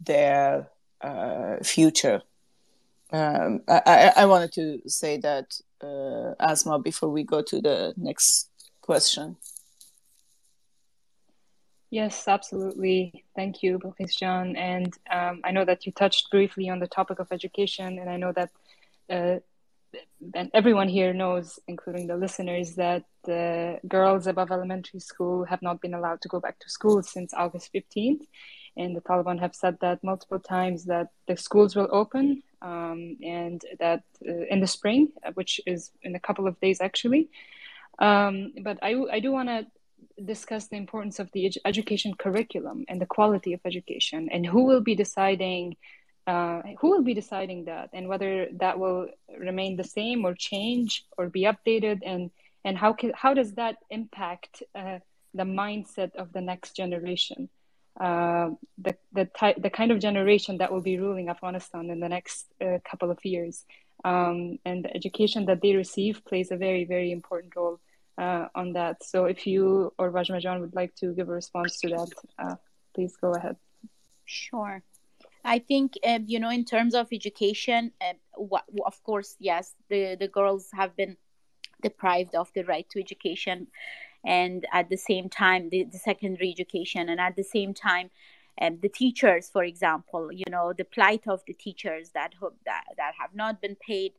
[0.00, 0.70] their
[1.02, 2.22] uh, future.
[3.12, 8.50] Um, I, I, wanted to say that, uh, Asma, before we go to the next
[8.80, 9.36] question.
[11.90, 13.24] Yes, absolutely.
[13.36, 14.56] Thank you, Bilqis Jan.
[14.56, 18.16] And um, I know that you touched briefly on the topic of education, and I
[18.16, 18.50] know that
[19.08, 19.38] uh,
[20.34, 23.04] and everyone here knows, including the listeners, that
[23.88, 27.72] girls above elementary school have not been allowed to go back to school since August
[27.72, 28.26] 15th.
[28.76, 33.62] And the Taliban have said that multiple times that the schools will open um, and
[33.80, 37.28] that uh, in the spring, which is in a couple of days actually.
[37.98, 39.66] Um, but I, I do want to
[40.24, 44.64] discuss the importance of the ed- education curriculum and the quality of education and who
[44.64, 45.76] will be deciding
[46.26, 49.06] uh, who will be deciding that and whether that will
[49.38, 52.30] remain the same or change or be updated and
[52.64, 54.98] and how can, how does that impact uh,
[55.34, 57.48] the mindset of the next generation?
[57.98, 62.08] Uh, the the type the kind of generation that will be ruling Afghanistan in the
[62.08, 63.64] next uh, couple of years.
[64.04, 67.78] Um, and the education that they receive plays a very very important role
[68.18, 69.02] uh, on that.
[69.02, 72.08] So if you or Wajma would like to give a response to that
[72.38, 72.56] uh,
[72.94, 73.56] please go ahead.
[74.24, 74.82] Sure.
[75.44, 80.16] I think, uh, you know, in terms of education, uh, what, of course, yes, the,
[80.18, 81.16] the girls have been
[81.82, 83.68] deprived of the right to education
[84.24, 87.08] and at the same time the, the secondary education.
[87.08, 88.10] And at the same time
[88.60, 92.32] um, the teachers for example you know the plight of the teachers that
[92.64, 94.12] that, that have not been paid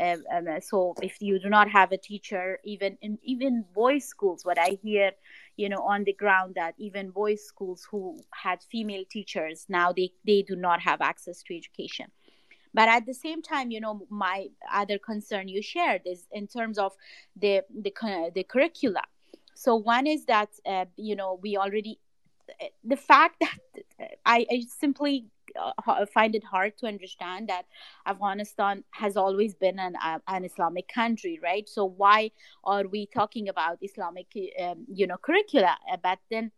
[0.00, 4.44] um, um, so if you do not have a teacher even in even boys schools
[4.44, 5.12] what i hear
[5.56, 10.10] you know on the ground that even boys schools who had female teachers now they
[10.26, 12.06] they do not have access to education.
[12.74, 16.78] But at the same time you know my other concern you shared is in terms
[16.78, 16.92] of
[17.36, 17.92] the the
[18.34, 19.02] the curricula.
[19.54, 21.98] So one is that uh, you know we already
[22.82, 25.26] the fact that I, I simply
[25.58, 27.66] uh, find it hard to understand that
[28.06, 31.68] Afghanistan has always been an, uh, an Islamic country, right?
[31.68, 32.30] So why
[32.64, 34.26] are we talking about Islamic,
[34.60, 35.76] um, you know, curricula?
[35.90, 36.50] Uh, but then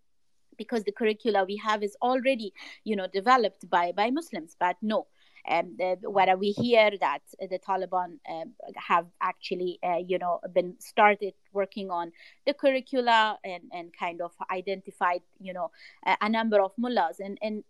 [0.57, 2.53] because the curricula we have is already
[2.85, 5.05] you know developed by by muslims but no
[5.49, 8.45] um, the, where we hear that the Taliban uh,
[8.77, 12.13] have actually, uh, you know, been started working on
[12.47, 15.71] the curricula and, and kind of identified, you know,
[16.07, 17.21] a, a number of mullahs.
[17.21, 17.63] And, and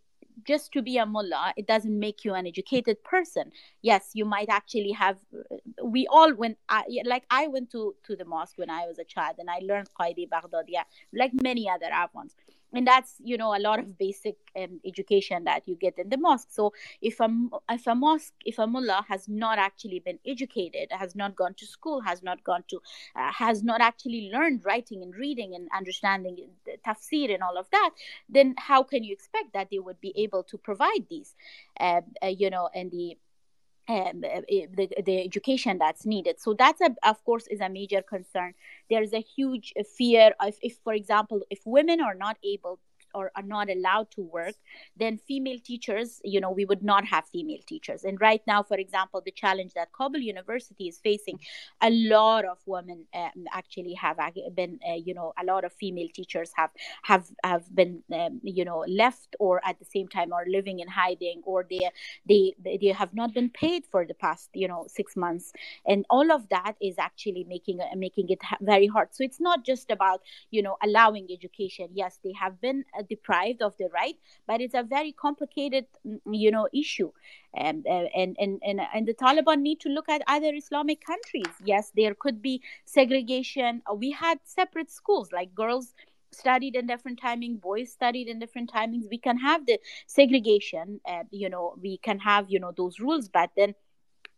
[0.43, 3.53] just to be a mullah it doesn't make you an educated person.
[3.83, 5.19] Yes you might actually have
[5.83, 9.05] we all when i like i went to to the mosque when i was a
[9.05, 12.35] child and i learned qaidi baghdadiya like many other afghans
[12.75, 16.17] and that's you know a lot of basic um, education that you get in the
[16.17, 16.49] mosque.
[16.51, 17.29] So if a
[17.71, 21.67] if a mosque if a mullah has not actually been educated has not gone to
[21.67, 22.81] school has not gone to
[23.17, 26.37] uh, has not actually learned writing and reading and understanding
[26.87, 27.91] tafsir and all of that
[28.29, 31.35] then how can you expect that they would be able to provide these
[31.81, 33.17] uh, uh, you know and the
[33.89, 36.41] um, uh, the, the education that's needed.
[36.41, 38.55] So that's a, of course is a major concern.
[38.89, 42.79] There's a huge fear of if for example if women are not able
[43.15, 44.55] or are not allowed to work
[44.97, 48.05] then female teachers you know we would not have female teachers.
[48.05, 51.39] And right now for example the challenge that kabul university is facing
[51.81, 54.19] a lot of women um, actually have
[54.55, 56.71] been uh, you know a lot of female teachers have
[57.03, 60.89] have have been um, you know left or at the same time are living in
[60.89, 61.91] hiding or they
[62.29, 65.53] they they have not been paid for the past you know 6 months.
[65.87, 69.09] And all of that is actually making uh, making it very hard.
[69.13, 71.89] So it's not just about you know allowing education.
[71.93, 76.19] Yes they have been uh, deprived of the right but it's a very complicated mm,
[76.31, 77.11] you know issue.
[77.57, 81.55] And, and and and and the taliban need to look at other islamic countries.
[81.65, 83.83] Yes there could be segregation.
[83.91, 85.95] Uh, we had separate schools like girls
[86.33, 89.05] studied in different timing boys studied in different timings.
[89.09, 93.29] We can have the segregation uh, you know we can have you know those rules
[93.29, 93.75] but then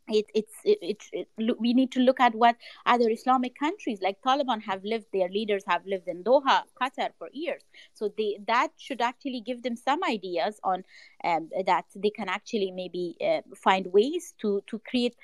[0.09, 4.21] it, it's it, it, it, we need to look at what other islamic countries like
[4.23, 7.63] taliban have lived their leaders have lived in doha qatar for years.
[7.95, 10.85] So they that should actually give them some ideas on
[11.25, 15.15] um, that they can actually maybe uh, find ways to to create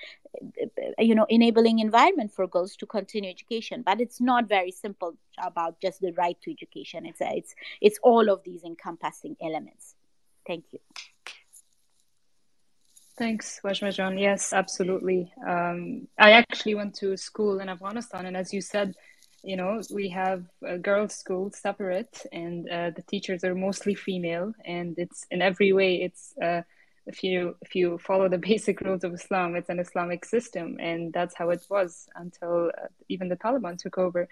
[0.40, 0.66] uh,
[0.98, 3.82] you know enabling environment for girls to continue education.
[3.82, 7.06] But it's not very simple about just the right to education.
[7.06, 9.94] It's a, it's it's all of these encompassing elements.
[10.46, 10.80] Thank you
[13.22, 15.32] Thanks, Wajma Yes, absolutely.
[15.46, 18.96] Um, I actually went to school in Afghanistan, and as you said,
[19.44, 24.52] you know, we have a girls' school separate, and uh, the teachers are mostly female,
[24.64, 26.62] and it's in every way, it's uh,
[27.06, 31.12] if you if you follow the basic rules of Islam, it's an Islamic system, and
[31.12, 34.26] that's how it was until uh, even the Taliban took over.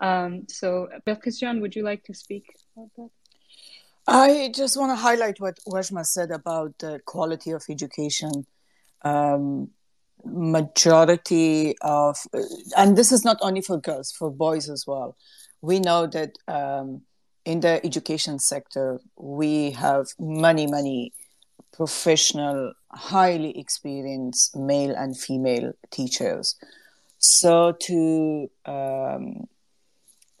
[0.00, 3.10] Um, so, Bilqis would you like to speak about that?
[4.06, 8.46] I just want to highlight what Wajma said about the quality of education.
[9.02, 9.70] Um,
[10.24, 12.16] majority of,
[12.76, 15.16] and this is not only for girls, for boys as well.
[15.60, 17.02] We know that um,
[17.44, 21.12] in the education sector, we have many, many
[21.72, 26.56] professional, highly experienced male and female teachers.
[27.18, 29.48] So to um,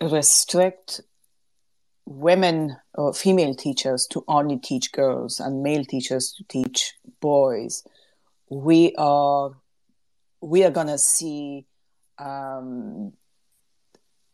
[0.00, 1.00] restrict
[2.06, 7.84] women or female teachers to only teach girls and male teachers to teach boys,
[8.50, 9.50] we are
[10.40, 11.64] we are gonna see
[12.18, 13.12] um,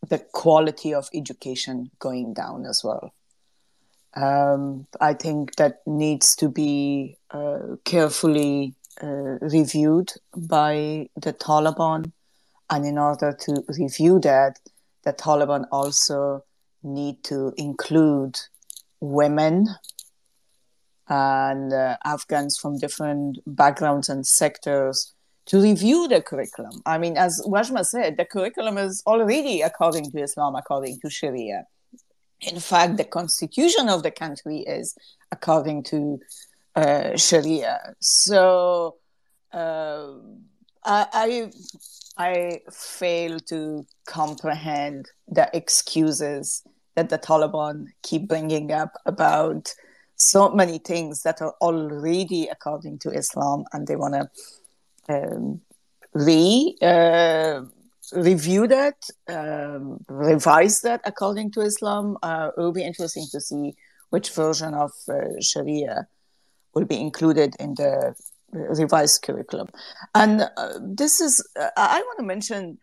[0.08, 3.14] the quality of education going down as well.
[4.14, 12.10] Um, I think that needs to be uh, carefully uh, reviewed by the Taliban,
[12.68, 14.58] and in order to review that,
[15.04, 16.44] the Taliban also
[16.82, 18.38] need to include
[19.00, 19.68] women
[21.08, 25.12] and uh, Afghans from different backgrounds and sectors
[25.46, 26.80] to review the curriculum.
[26.86, 31.64] I mean, as Wajma said, the curriculum is already according to Islam, according to Sharia.
[32.40, 34.94] In fact, the constitution of the country is
[35.32, 36.20] according to
[36.76, 37.94] uh, Sharia.
[38.00, 38.96] So
[39.52, 40.12] uh,
[40.84, 41.50] I,
[42.16, 46.62] I, fail to comprehend the excuses
[46.96, 49.74] that the Taliban keep bringing up about
[50.16, 54.28] so many things that are already according to Islam, and they want to
[55.08, 55.60] um,
[56.12, 57.62] re uh,
[58.12, 62.18] review that, um, revise that according to Islam.
[62.22, 63.74] Uh, it will be interesting to see
[64.10, 66.06] which version of uh, Sharia
[66.74, 68.14] will be included in the
[68.52, 69.68] revised curriculum.
[70.14, 72.78] And uh, this is, uh, I want to mention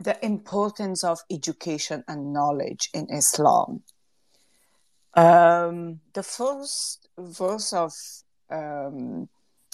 [0.00, 3.82] the importance of education and knowledge in Islam.
[5.14, 7.92] Um, the first verse of
[8.50, 9.28] um,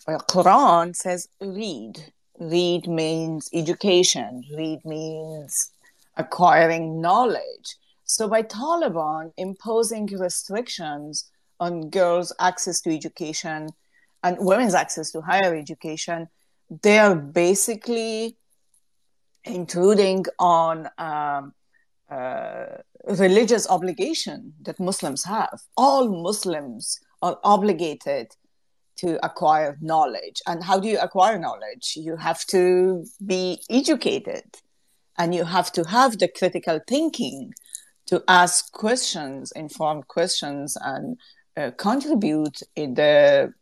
[0.08, 2.12] Quran says, read.
[2.38, 4.42] Read means education.
[4.56, 5.70] Read means
[6.16, 7.76] acquiring knowledge.
[8.04, 11.30] So by Taliban imposing restrictions
[11.60, 13.68] on girls' access to education
[14.24, 16.28] and women's access to higher education,
[16.82, 18.36] they are basically
[19.44, 21.52] intruding on um,
[22.10, 22.64] uh,
[23.18, 25.60] religious obligation that Muslims have.
[25.76, 28.28] All Muslims are obligated
[28.96, 30.40] to acquire knowledge.
[30.46, 31.92] And how do you acquire knowledge?
[31.96, 34.44] You have to be educated
[35.18, 37.52] and you have to have the critical thinking
[38.06, 41.18] to ask questions, informed questions, and
[41.56, 43.52] uh, contribute in the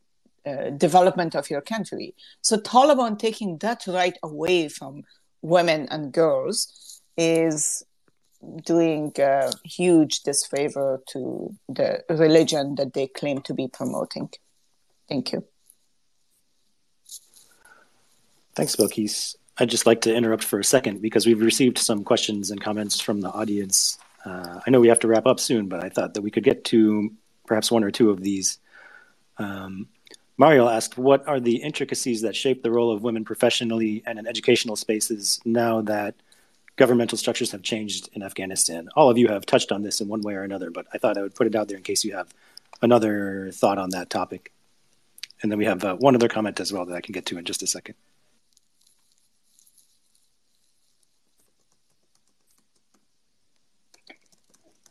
[0.47, 2.15] uh, development of your country.
[2.41, 5.05] So Taliban taking that right away from
[5.43, 7.85] women and girls is
[8.65, 14.31] doing a huge disfavor to the religion that they claim to be promoting.
[15.09, 15.45] Thank you.
[18.55, 19.37] Thanks, Bilqis.
[19.59, 23.01] I'd just like to interrupt for a second because we've received some questions and comments
[23.01, 23.99] from the audience.
[24.25, 26.45] Uh, I know we have to wrap up soon, but I thought that we could
[26.45, 27.13] get to
[27.47, 28.59] perhaps one or two of these.
[29.39, 29.89] Um,
[30.43, 34.27] Mario asked, what are the intricacies that shape the role of women professionally and in
[34.27, 36.17] educational spaces now that
[36.75, 38.89] governmental structures have changed in Afghanistan?
[38.97, 41.17] All of you have touched on this in one way or another, but I thought
[41.17, 42.35] I would put it out there in case you have
[42.83, 44.53] another thought on that topic.
[45.43, 47.39] And then we have uh, one other comment as well that I can get to
[47.39, 47.95] in just a second.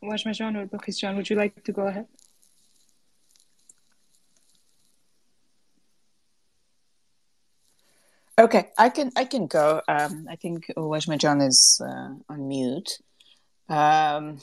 [0.02, 2.08] Wajma Jan or Bilqis Jan, would you like to go ahead?
[8.42, 9.84] Okay, I can I can go.
[9.88, 12.98] Um, I think Wajma Jan is uh, on mute.
[13.70, 14.39] Um,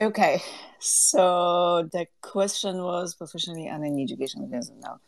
[0.00, 0.40] okay,
[0.78, 4.48] so the question was professionally and in education.
[4.80, 5.00] Now,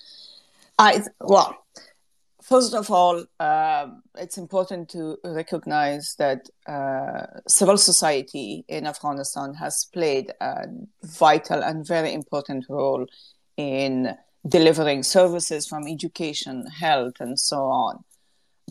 [0.76, 1.57] I well,
[2.42, 9.86] first of all, uh, it's important to recognize that uh, civil society in Afghanistan has
[9.92, 10.66] played a
[11.05, 13.07] vital and very important role
[13.57, 14.16] in
[14.47, 18.05] delivering services from education, health, and so on.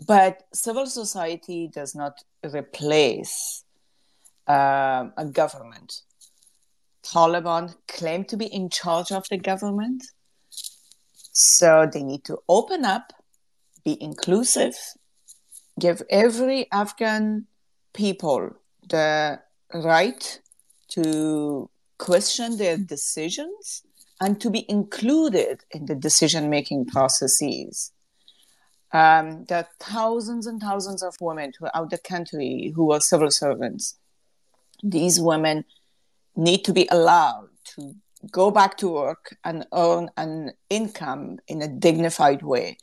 [0.06, 3.64] But civil society does not replace
[4.48, 6.02] uh, a government.
[7.02, 10.04] Taliban claim to be in charge of the government,
[11.32, 13.12] so they need to open up,
[13.84, 14.76] be inclusive,
[15.78, 17.46] give every Afghan
[17.94, 18.56] people
[18.88, 19.40] the
[19.72, 20.40] right
[20.88, 23.82] to question their decisions
[24.20, 27.92] and to be included in the decision making processes.
[28.92, 33.98] Um, there are thousands and thousands of women throughout the country who are civil servants.
[34.82, 35.64] These women
[36.34, 37.94] need to be allowed to
[38.30, 42.78] go back to work and earn an income in a dignified way.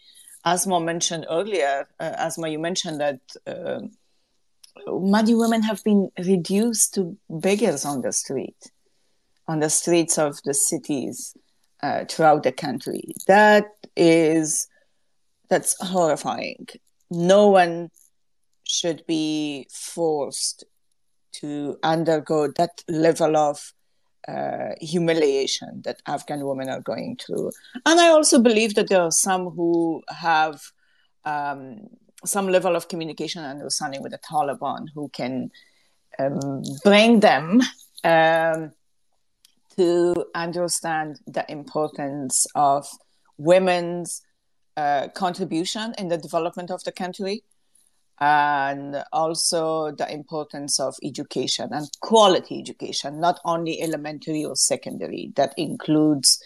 [0.46, 3.80] Asma mentioned earlier, uh, Asma, you mentioned that uh,
[4.88, 8.72] many women have been reduced to beggars on the street
[9.48, 11.36] on the streets of the cities
[11.82, 13.14] uh, throughout the country.
[13.28, 13.66] That
[13.96, 14.68] is
[15.50, 16.68] that's horrifying.
[17.12, 17.90] No one
[18.64, 20.64] should be forced
[21.34, 23.74] to undergo that level of
[24.28, 27.52] uh, humiliation that Afghan women are going through.
[27.86, 30.62] And I also believe that there are some who have
[31.26, 31.88] um,
[32.26, 35.52] some level of communication and understanding with the Taliban who can
[36.20, 37.60] um, bring them
[38.04, 38.72] um,
[39.76, 42.88] to understand the importance of
[43.38, 44.22] women's
[44.78, 47.44] uh, contribution in the development of the country
[48.20, 55.54] and also the importance of education and quality education, not only elementary or secondary, that
[55.58, 56.42] includes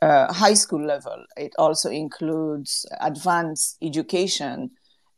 [0.00, 1.24] uh, high school level.
[1.36, 4.70] It also includes advanced education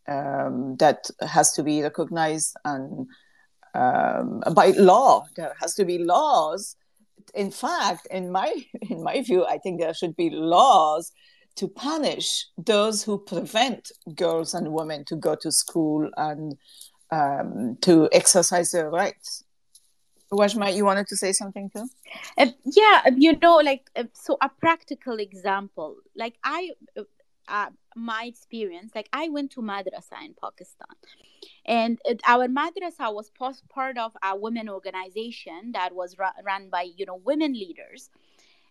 [0.08, 3.06] um, that has to be recognized and
[3.74, 5.26] um, by law.
[5.36, 6.76] There has to be laws
[7.34, 8.52] in fact, in my
[8.90, 11.12] in my view, I think there should be laws
[11.56, 16.56] to punish those who prevent girls and women to go to school and
[17.10, 19.44] um, to exercise their rights.
[20.32, 21.88] Wajma, you wanted to say something too?
[22.38, 25.96] Uh, yeah, you know, like uh, so a practical example.
[26.14, 27.02] Like I, uh,
[27.48, 30.94] uh my experience, like I went to madrasa in Pakistan,
[31.66, 33.30] and it, our madrasa was
[33.68, 38.10] part of a women organization that was ru- run by you know women leaders.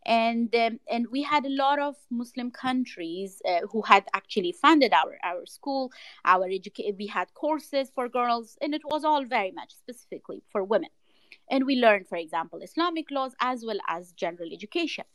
[0.05, 4.93] And um, and we had a lot of muslim countries uh, who had actually funded
[4.93, 5.91] our our school
[6.25, 10.63] our education we had courses for girls and it was all very much specifically for
[10.63, 10.89] women.
[11.51, 15.05] And we learned for example islamic laws as well as general education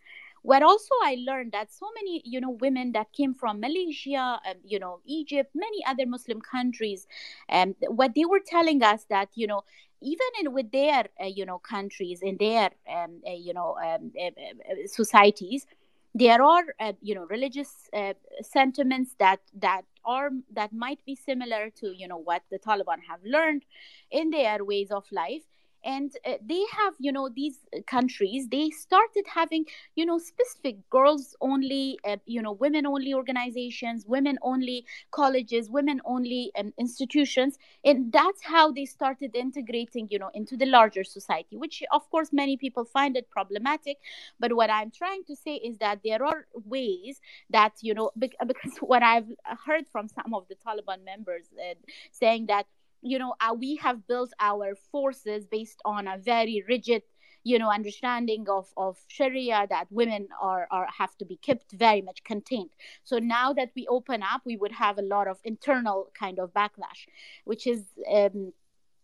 [0.44, 4.56] where also i learned that so many you know women that came from malaysia um,
[4.64, 7.06] you know egypt many other muslim countries
[7.48, 9.62] and um, what they were telling us that you know
[10.02, 14.12] even in with their uh, you know countries in their um, uh, you know um,
[14.20, 15.66] uh, uh societies
[16.14, 21.70] there are uh, you know religious uh, sentiments that that are that might be similar
[21.70, 23.64] to you know what the taliban have learned
[24.10, 25.42] in their ways of life
[25.84, 29.64] and uh, they have you know these countries they started having
[29.94, 36.00] you know specific girls only uh, you know women only organizations women only colleges women
[36.04, 37.58] only um, institutions.
[37.84, 42.30] And that's how they started integrating you know into the larger society which of course
[42.32, 43.98] many people find it problematic.
[44.40, 47.20] But what i'm trying to say is that there are ways
[47.50, 49.30] that you know because what i've
[49.66, 51.74] heard from some of the taliban members uh,
[52.12, 52.66] saying that
[53.04, 57.02] you know uh, we have built our forces based on a very rigid
[57.44, 62.00] you know understanding of of sharia that women are are have to be kept very
[62.00, 62.70] much contained.
[63.04, 66.52] So now that we open up we would have a lot of internal kind of
[66.52, 67.06] backlash
[67.44, 68.52] which is um,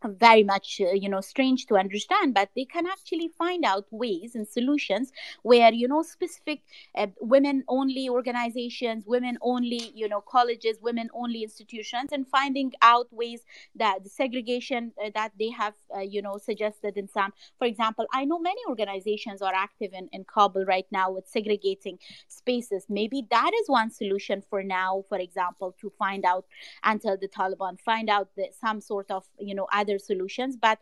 [0.05, 4.35] very much uh, you know strange to understand but they can actually find out ways
[4.35, 6.63] and solutions where you know specific
[6.97, 13.07] uh, women only organizations women only you know colleges women only institutions and finding out
[13.11, 13.43] ways
[13.75, 18.07] that the segregation uh, that they have uh, you know suggested in some for example
[18.13, 21.99] i know many organizations are active in, in kabul right now with segregating
[22.29, 22.87] spaces.
[22.89, 26.45] Maybe that is one solution for now for example to find out
[26.85, 30.79] until the taliban find out that some sort of you know other other solutions but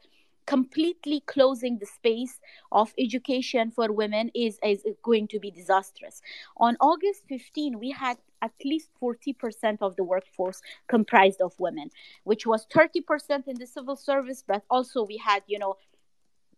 [0.46, 2.40] completely closing the space
[2.72, 6.22] of education for women is, is going to be disastrous.
[6.56, 11.90] On August 15, we had at least 40% of the workforce comprised of women,
[12.24, 15.76] which was 30% in the civil service, but also we had, you know,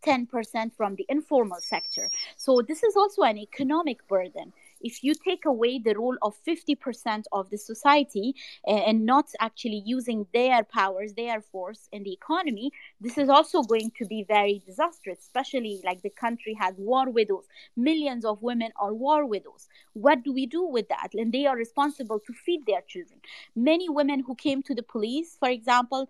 [0.06, 2.08] 10% from the informal sector.
[2.36, 7.24] So this is also an economic burden if you take away the role of 50%
[7.32, 8.34] of the society
[8.66, 12.70] and not actually using their powers, their force in the economy,
[13.00, 17.46] this is also going to be very disastrous, especially like the country has war widows.
[17.76, 19.68] Millions of women are war widows.
[19.92, 21.08] What do we do with that?
[21.14, 23.20] And they are responsible to feed their children.
[23.56, 26.08] Many women who came to the police, for example,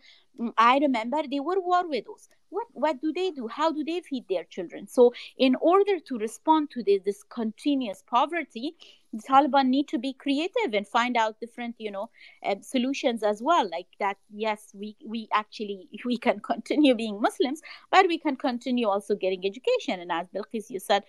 [0.56, 2.28] I remember they were war widows.
[2.48, 3.46] What what do they do?
[3.48, 4.86] How do they feed their children?
[4.86, 8.74] So in order to respond to this, this continuous poverty
[9.12, 12.10] the taliban need to be creative and find out different you know
[12.44, 13.68] uh, solutions as well.
[13.70, 17.60] Like that yes we we actually we can continue being muslims
[17.90, 20.00] but we can continue also getting education.
[20.00, 21.04] And as bilqis you said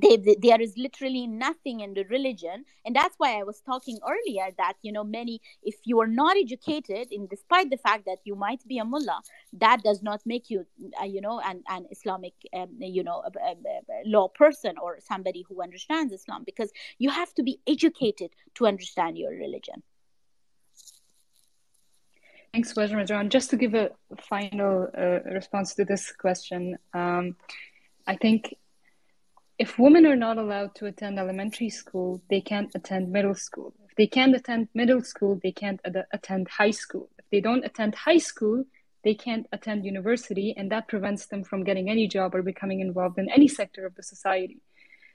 [0.00, 2.64] they, they, there is literally nothing in the religion.
[2.84, 6.36] And that's why i was talking earlier that you know many if you are not
[6.36, 9.20] educated in despite the fact that you might be a mullah
[9.54, 10.64] that does not make you
[11.00, 14.98] uh, you know an, an islamic um, you know a, a, a law person or
[15.00, 19.82] somebody who understands islam because you have to be educated to understand your religion.
[22.52, 27.36] Thanks, Wajma Just to give a final uh, response to this question, um,
[28.06, 28.54] I think
[29.58, 33.72] if women are not allowed to attend elementary school, they can't attend middle school.
[33.88, 37.08] If they can't attend middle school, they can't ad- attend high school.
[37.18, 38.64] If they don't attend high school,
[39.02, 43.18] they can't attend university, and that prevents them from getting any job or becoming involved
[43.18, 44.60] in any sector of the society.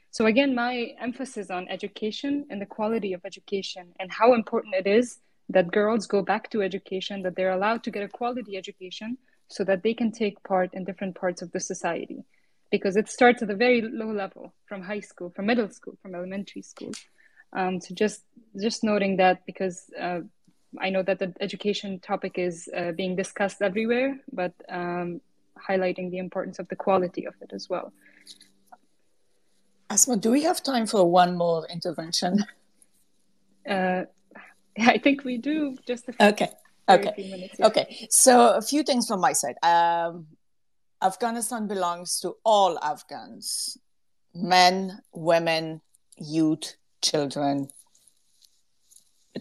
[0.09, 4.87] So, again, my emphasis on education and the quality of education and how important it
[4.87, 5.19] is
[5.49, 9.17] that girls go back to education, that they're allowed to get a quality education
[9.49, 12.23] so that they can take part in different parts of the society
[12.71, 16.15] because it starts at a very low level from high school, from middle school, from
[16.15, 16.91] elementary school.
[17.53, 18.23] Um, so just
[18.59, 20.21] just noting that because uh,
[20.79, 25.21] I know that the education topic is uh, being discussed everywhere, but um,
[25.69, 27.91] highlighting the importance of the quality of it as well.
[29.89, 32.45] Asma, do we have time for one more intervention?
[33.69, 34.05] Uh,
[34.79, 35.77] I think we do.
[35.85, 36.49] Just a few, okay.
[36.89, 37.13] Okay.
[37.15, 37.67] Minutes, yeah.
[37.67, 38.07] Okay.
[38.09, 39.55] So a few things from my side.
[39.61, 40.25] Um,
[41.01, 43.77] Afghanistan belongs to all Afghans
[44.33, 45.81] men, women,
[46.17, 47.69] youth, children,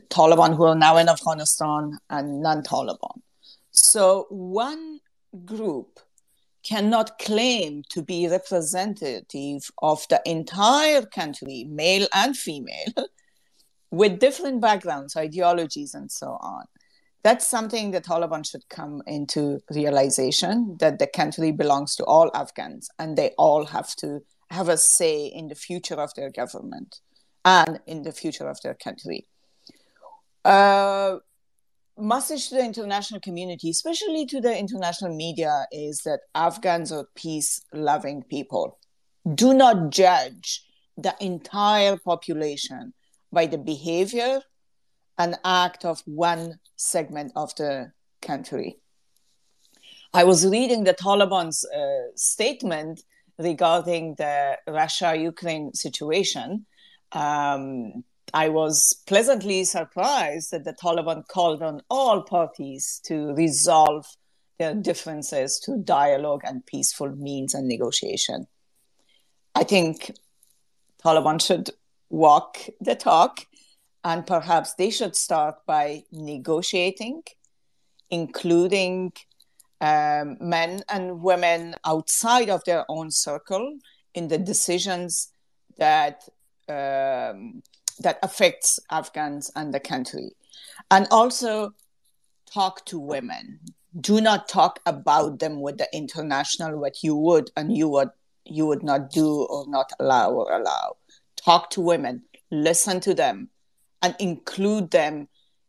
[0.09, 3.21] Taliban who are now in Afghanistan, and non Taliban.
[3.71, 5.01] So one
[5.45, 6.01] group
[6.63, 12.93] cannot claim to be representative of the entire country, male and female,
[13.91, 16.65] with different backgrounds, ideologies, and so on
[17.23, 22.89] that's something the Taliban should come into realization that the country belongs to all Afghans
[22.99, 27.01] and they all have to have a say in the future of their government
[27.45, 29.27] and in the future of their country.
[30.45, 31.17] Uh,
[31.99, 37.61] message to the international community, especially to the international media, is that Afghans are peace
[37.73, 38.79] loving people.
[39.35, 40.65] Do not judge
[40.97, 42.95] the entire population
[43.33, 44.41] by the behavior
[45.21, 47.93] and act of one segment of the
[48.23, 48.79] country.
[50.15, 53.03] I was reading the Taliban's uh, statement
[53.39, 56.65] regarding the Russia Ukraine situation.
[57.13, 58.03] Um,
[58.33, 64.07] I was pleasantly surprised that the Taliban called on all parties to resolve
[64.59, 68.47] their differences to dialogue and peaceful means and negotiation.
[69.55, 70.13] I think
[71.05, 71.71] Taliban should
[72.09, 73.47] walk the talk
[74.05, 77.23] and perhaps they should start by negotiating,
[78.11, 79.13] including
[79.81, 83.79] um, men and women outside of their own circle
[84.15, 85.33] in the decisions
[85.79, 86.29] that
[86.69, 87.63] um,
[87.99, 90.33] that affects Afghans and the country,
[90.91, 91.75] and also
[92.53, 93.61] talk to women.
[94.01, 98.11] Do not talk about them with the international what you would and you would
[98.45, 100.97] you would not do or not allow or allow.
[101.37, 103.49] Talk to women, listen to them,
[104.03, 105.29] and include them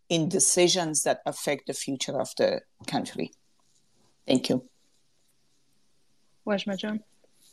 [0.09, 3.31] in decisions that affect the future of the country.
[4.27, 4.67] Thank you.
[6.45, 7.03] Wajma Jan.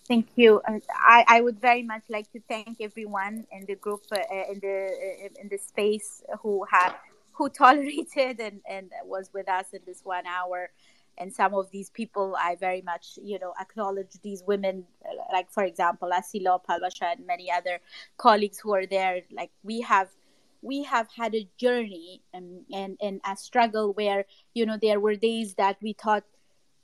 [0.08, 0.60] Thank you.
[0.66, 4.16] Uh, I, I would very much like to thank everyone in the group uh,
[4.50, 4.88] in the
[5.26, 6.94] uh, in the space who had
[7.34, 10.70] who tolerated and, and was with us in this one hour.
[11.18, 15.50] And some of these people, I very much, you know, acknowledge these women, uh, like
[15.50, 17.80] for example, Asila Palvasha and many other
[18.16, 19.22] colleagues who are there.
[19.30, 20.08] Like we have
[20.62, 25.14] we have had a journey and, and, and a struggle where you know there were
[25.14, 26.24] days that we thought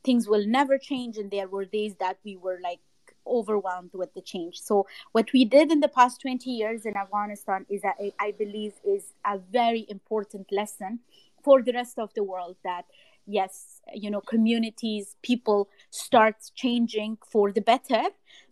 [0.04, 2.80] things will never change and there were days that we were like
[3.26, 4.60] overwhelmed with the change.
[4.60, 8.74] So what we did in the past 20 years in afghanistan is that i believe
[8.84, 11.00] is a very important lesson
[11.42, 12.84] for the rest of the world that
[13.26, 18.02] yes you know communities people start changing for the better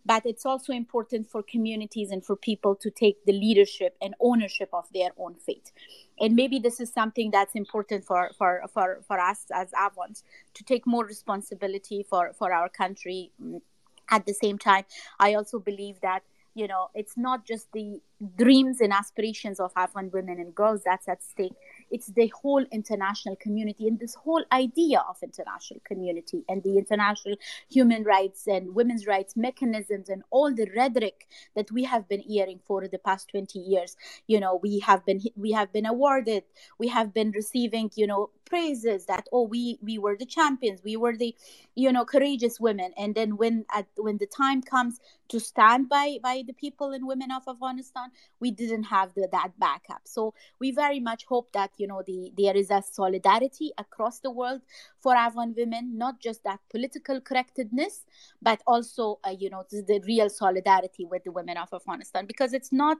[0.05, 4.69] but it's also important for communities and for people to take the leadership and ownership
[4.73, 5.71] of their own fate.
[6.19, 10.23] And maybe this is something that's important for for for, for us as afghans
[10.55, 13.31] to take more responsibility for for our country.
[13.41, 13.61] Mm,
[14.09, 14.83] at the same time
[15.17, 16.23] i also believe that
[16.55, 18.01] you know it's not just the
[18.35, 21.53] dreams and aspirations of afghan women and girls that's at stake
[21.93, 27.35] it's the whole international community and this whole idea of international community and the international
[27.69, 32.59] human rights and women's rights mechanisms and all the rhetoric that we have been hearing
[32.65, 33.95] for the past 20 years.
[34.27, 36.43] You know we have been we have been awarded
[36.79, 40.95] we have been receiving you know praises that oh we we were the champions we
[40.95, 41.35] were the
[41.75, 42.91] you know courageous women.
[42.97, 44.99] And then when at when the time comes
[45.29, 49.51] to stand by by the people and women of afghanistan we didn't have the, that
[49.57, 50.01] backup.
[50.03, 54.29] So we very much hope that you know the there is a solidarity across the
[54.29, 54.61] world
[55.03, 58.05] for afghan women not just that political correctedness
[58.41, 62.25] but also uh, you know the real solidarity with the women of afghanistan.
[62.25, 62.97] Because it's not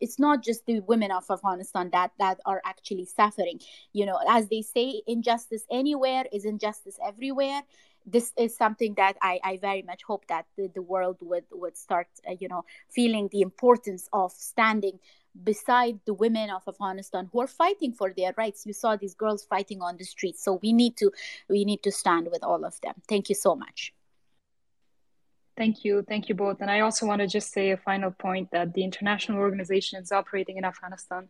[0.00, 3.60] it's not just the women of afghanistan that that are actually suffering.
[3.92, 7.62] You know as they say injustice anywhere is injustice everywhere.
[8.08, 11.76] This is something that I, I very much hope that the, the world would would
[11.76, 14.98] start uh, you know feeling the importance of standing
[15.44, 18.64] beside the women of Afghanistan who are fighting for their rights.
[18.66, 21.10] You saw these girls fighting on the streets, so we need to
[21.48, 22.94] we need to stand with all of them.
[23.08, 23.92] Thank you so much.
[25.56, 26.60] Thank you, thank you both.
[26.60, 30.12] And I also want to just say a final point that the international organization is
[30.12, 31.28] operating in Afghanistan,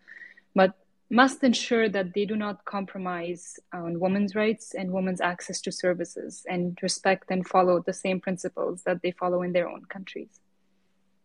[0.55, 0.75] but
[1.09, 6.45] must ensure that they do not compromise on women's rights and women's access to services
[6.49, 10.41] and respect and follow the same principles that they follow in their own countries.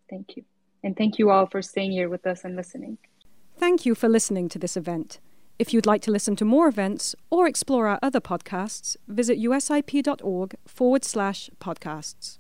[0.07, 0.43] Thank you.
[0.83, 2.97] And thank you all for staying here with us and listening.
[3.57, 5.19] Thank you for listening to this event.
[5.59, 10.55] If you'd like to listen to more events or explore our other podcasts, visit usip.org
[10.65, 12.39] forward slash podcasts.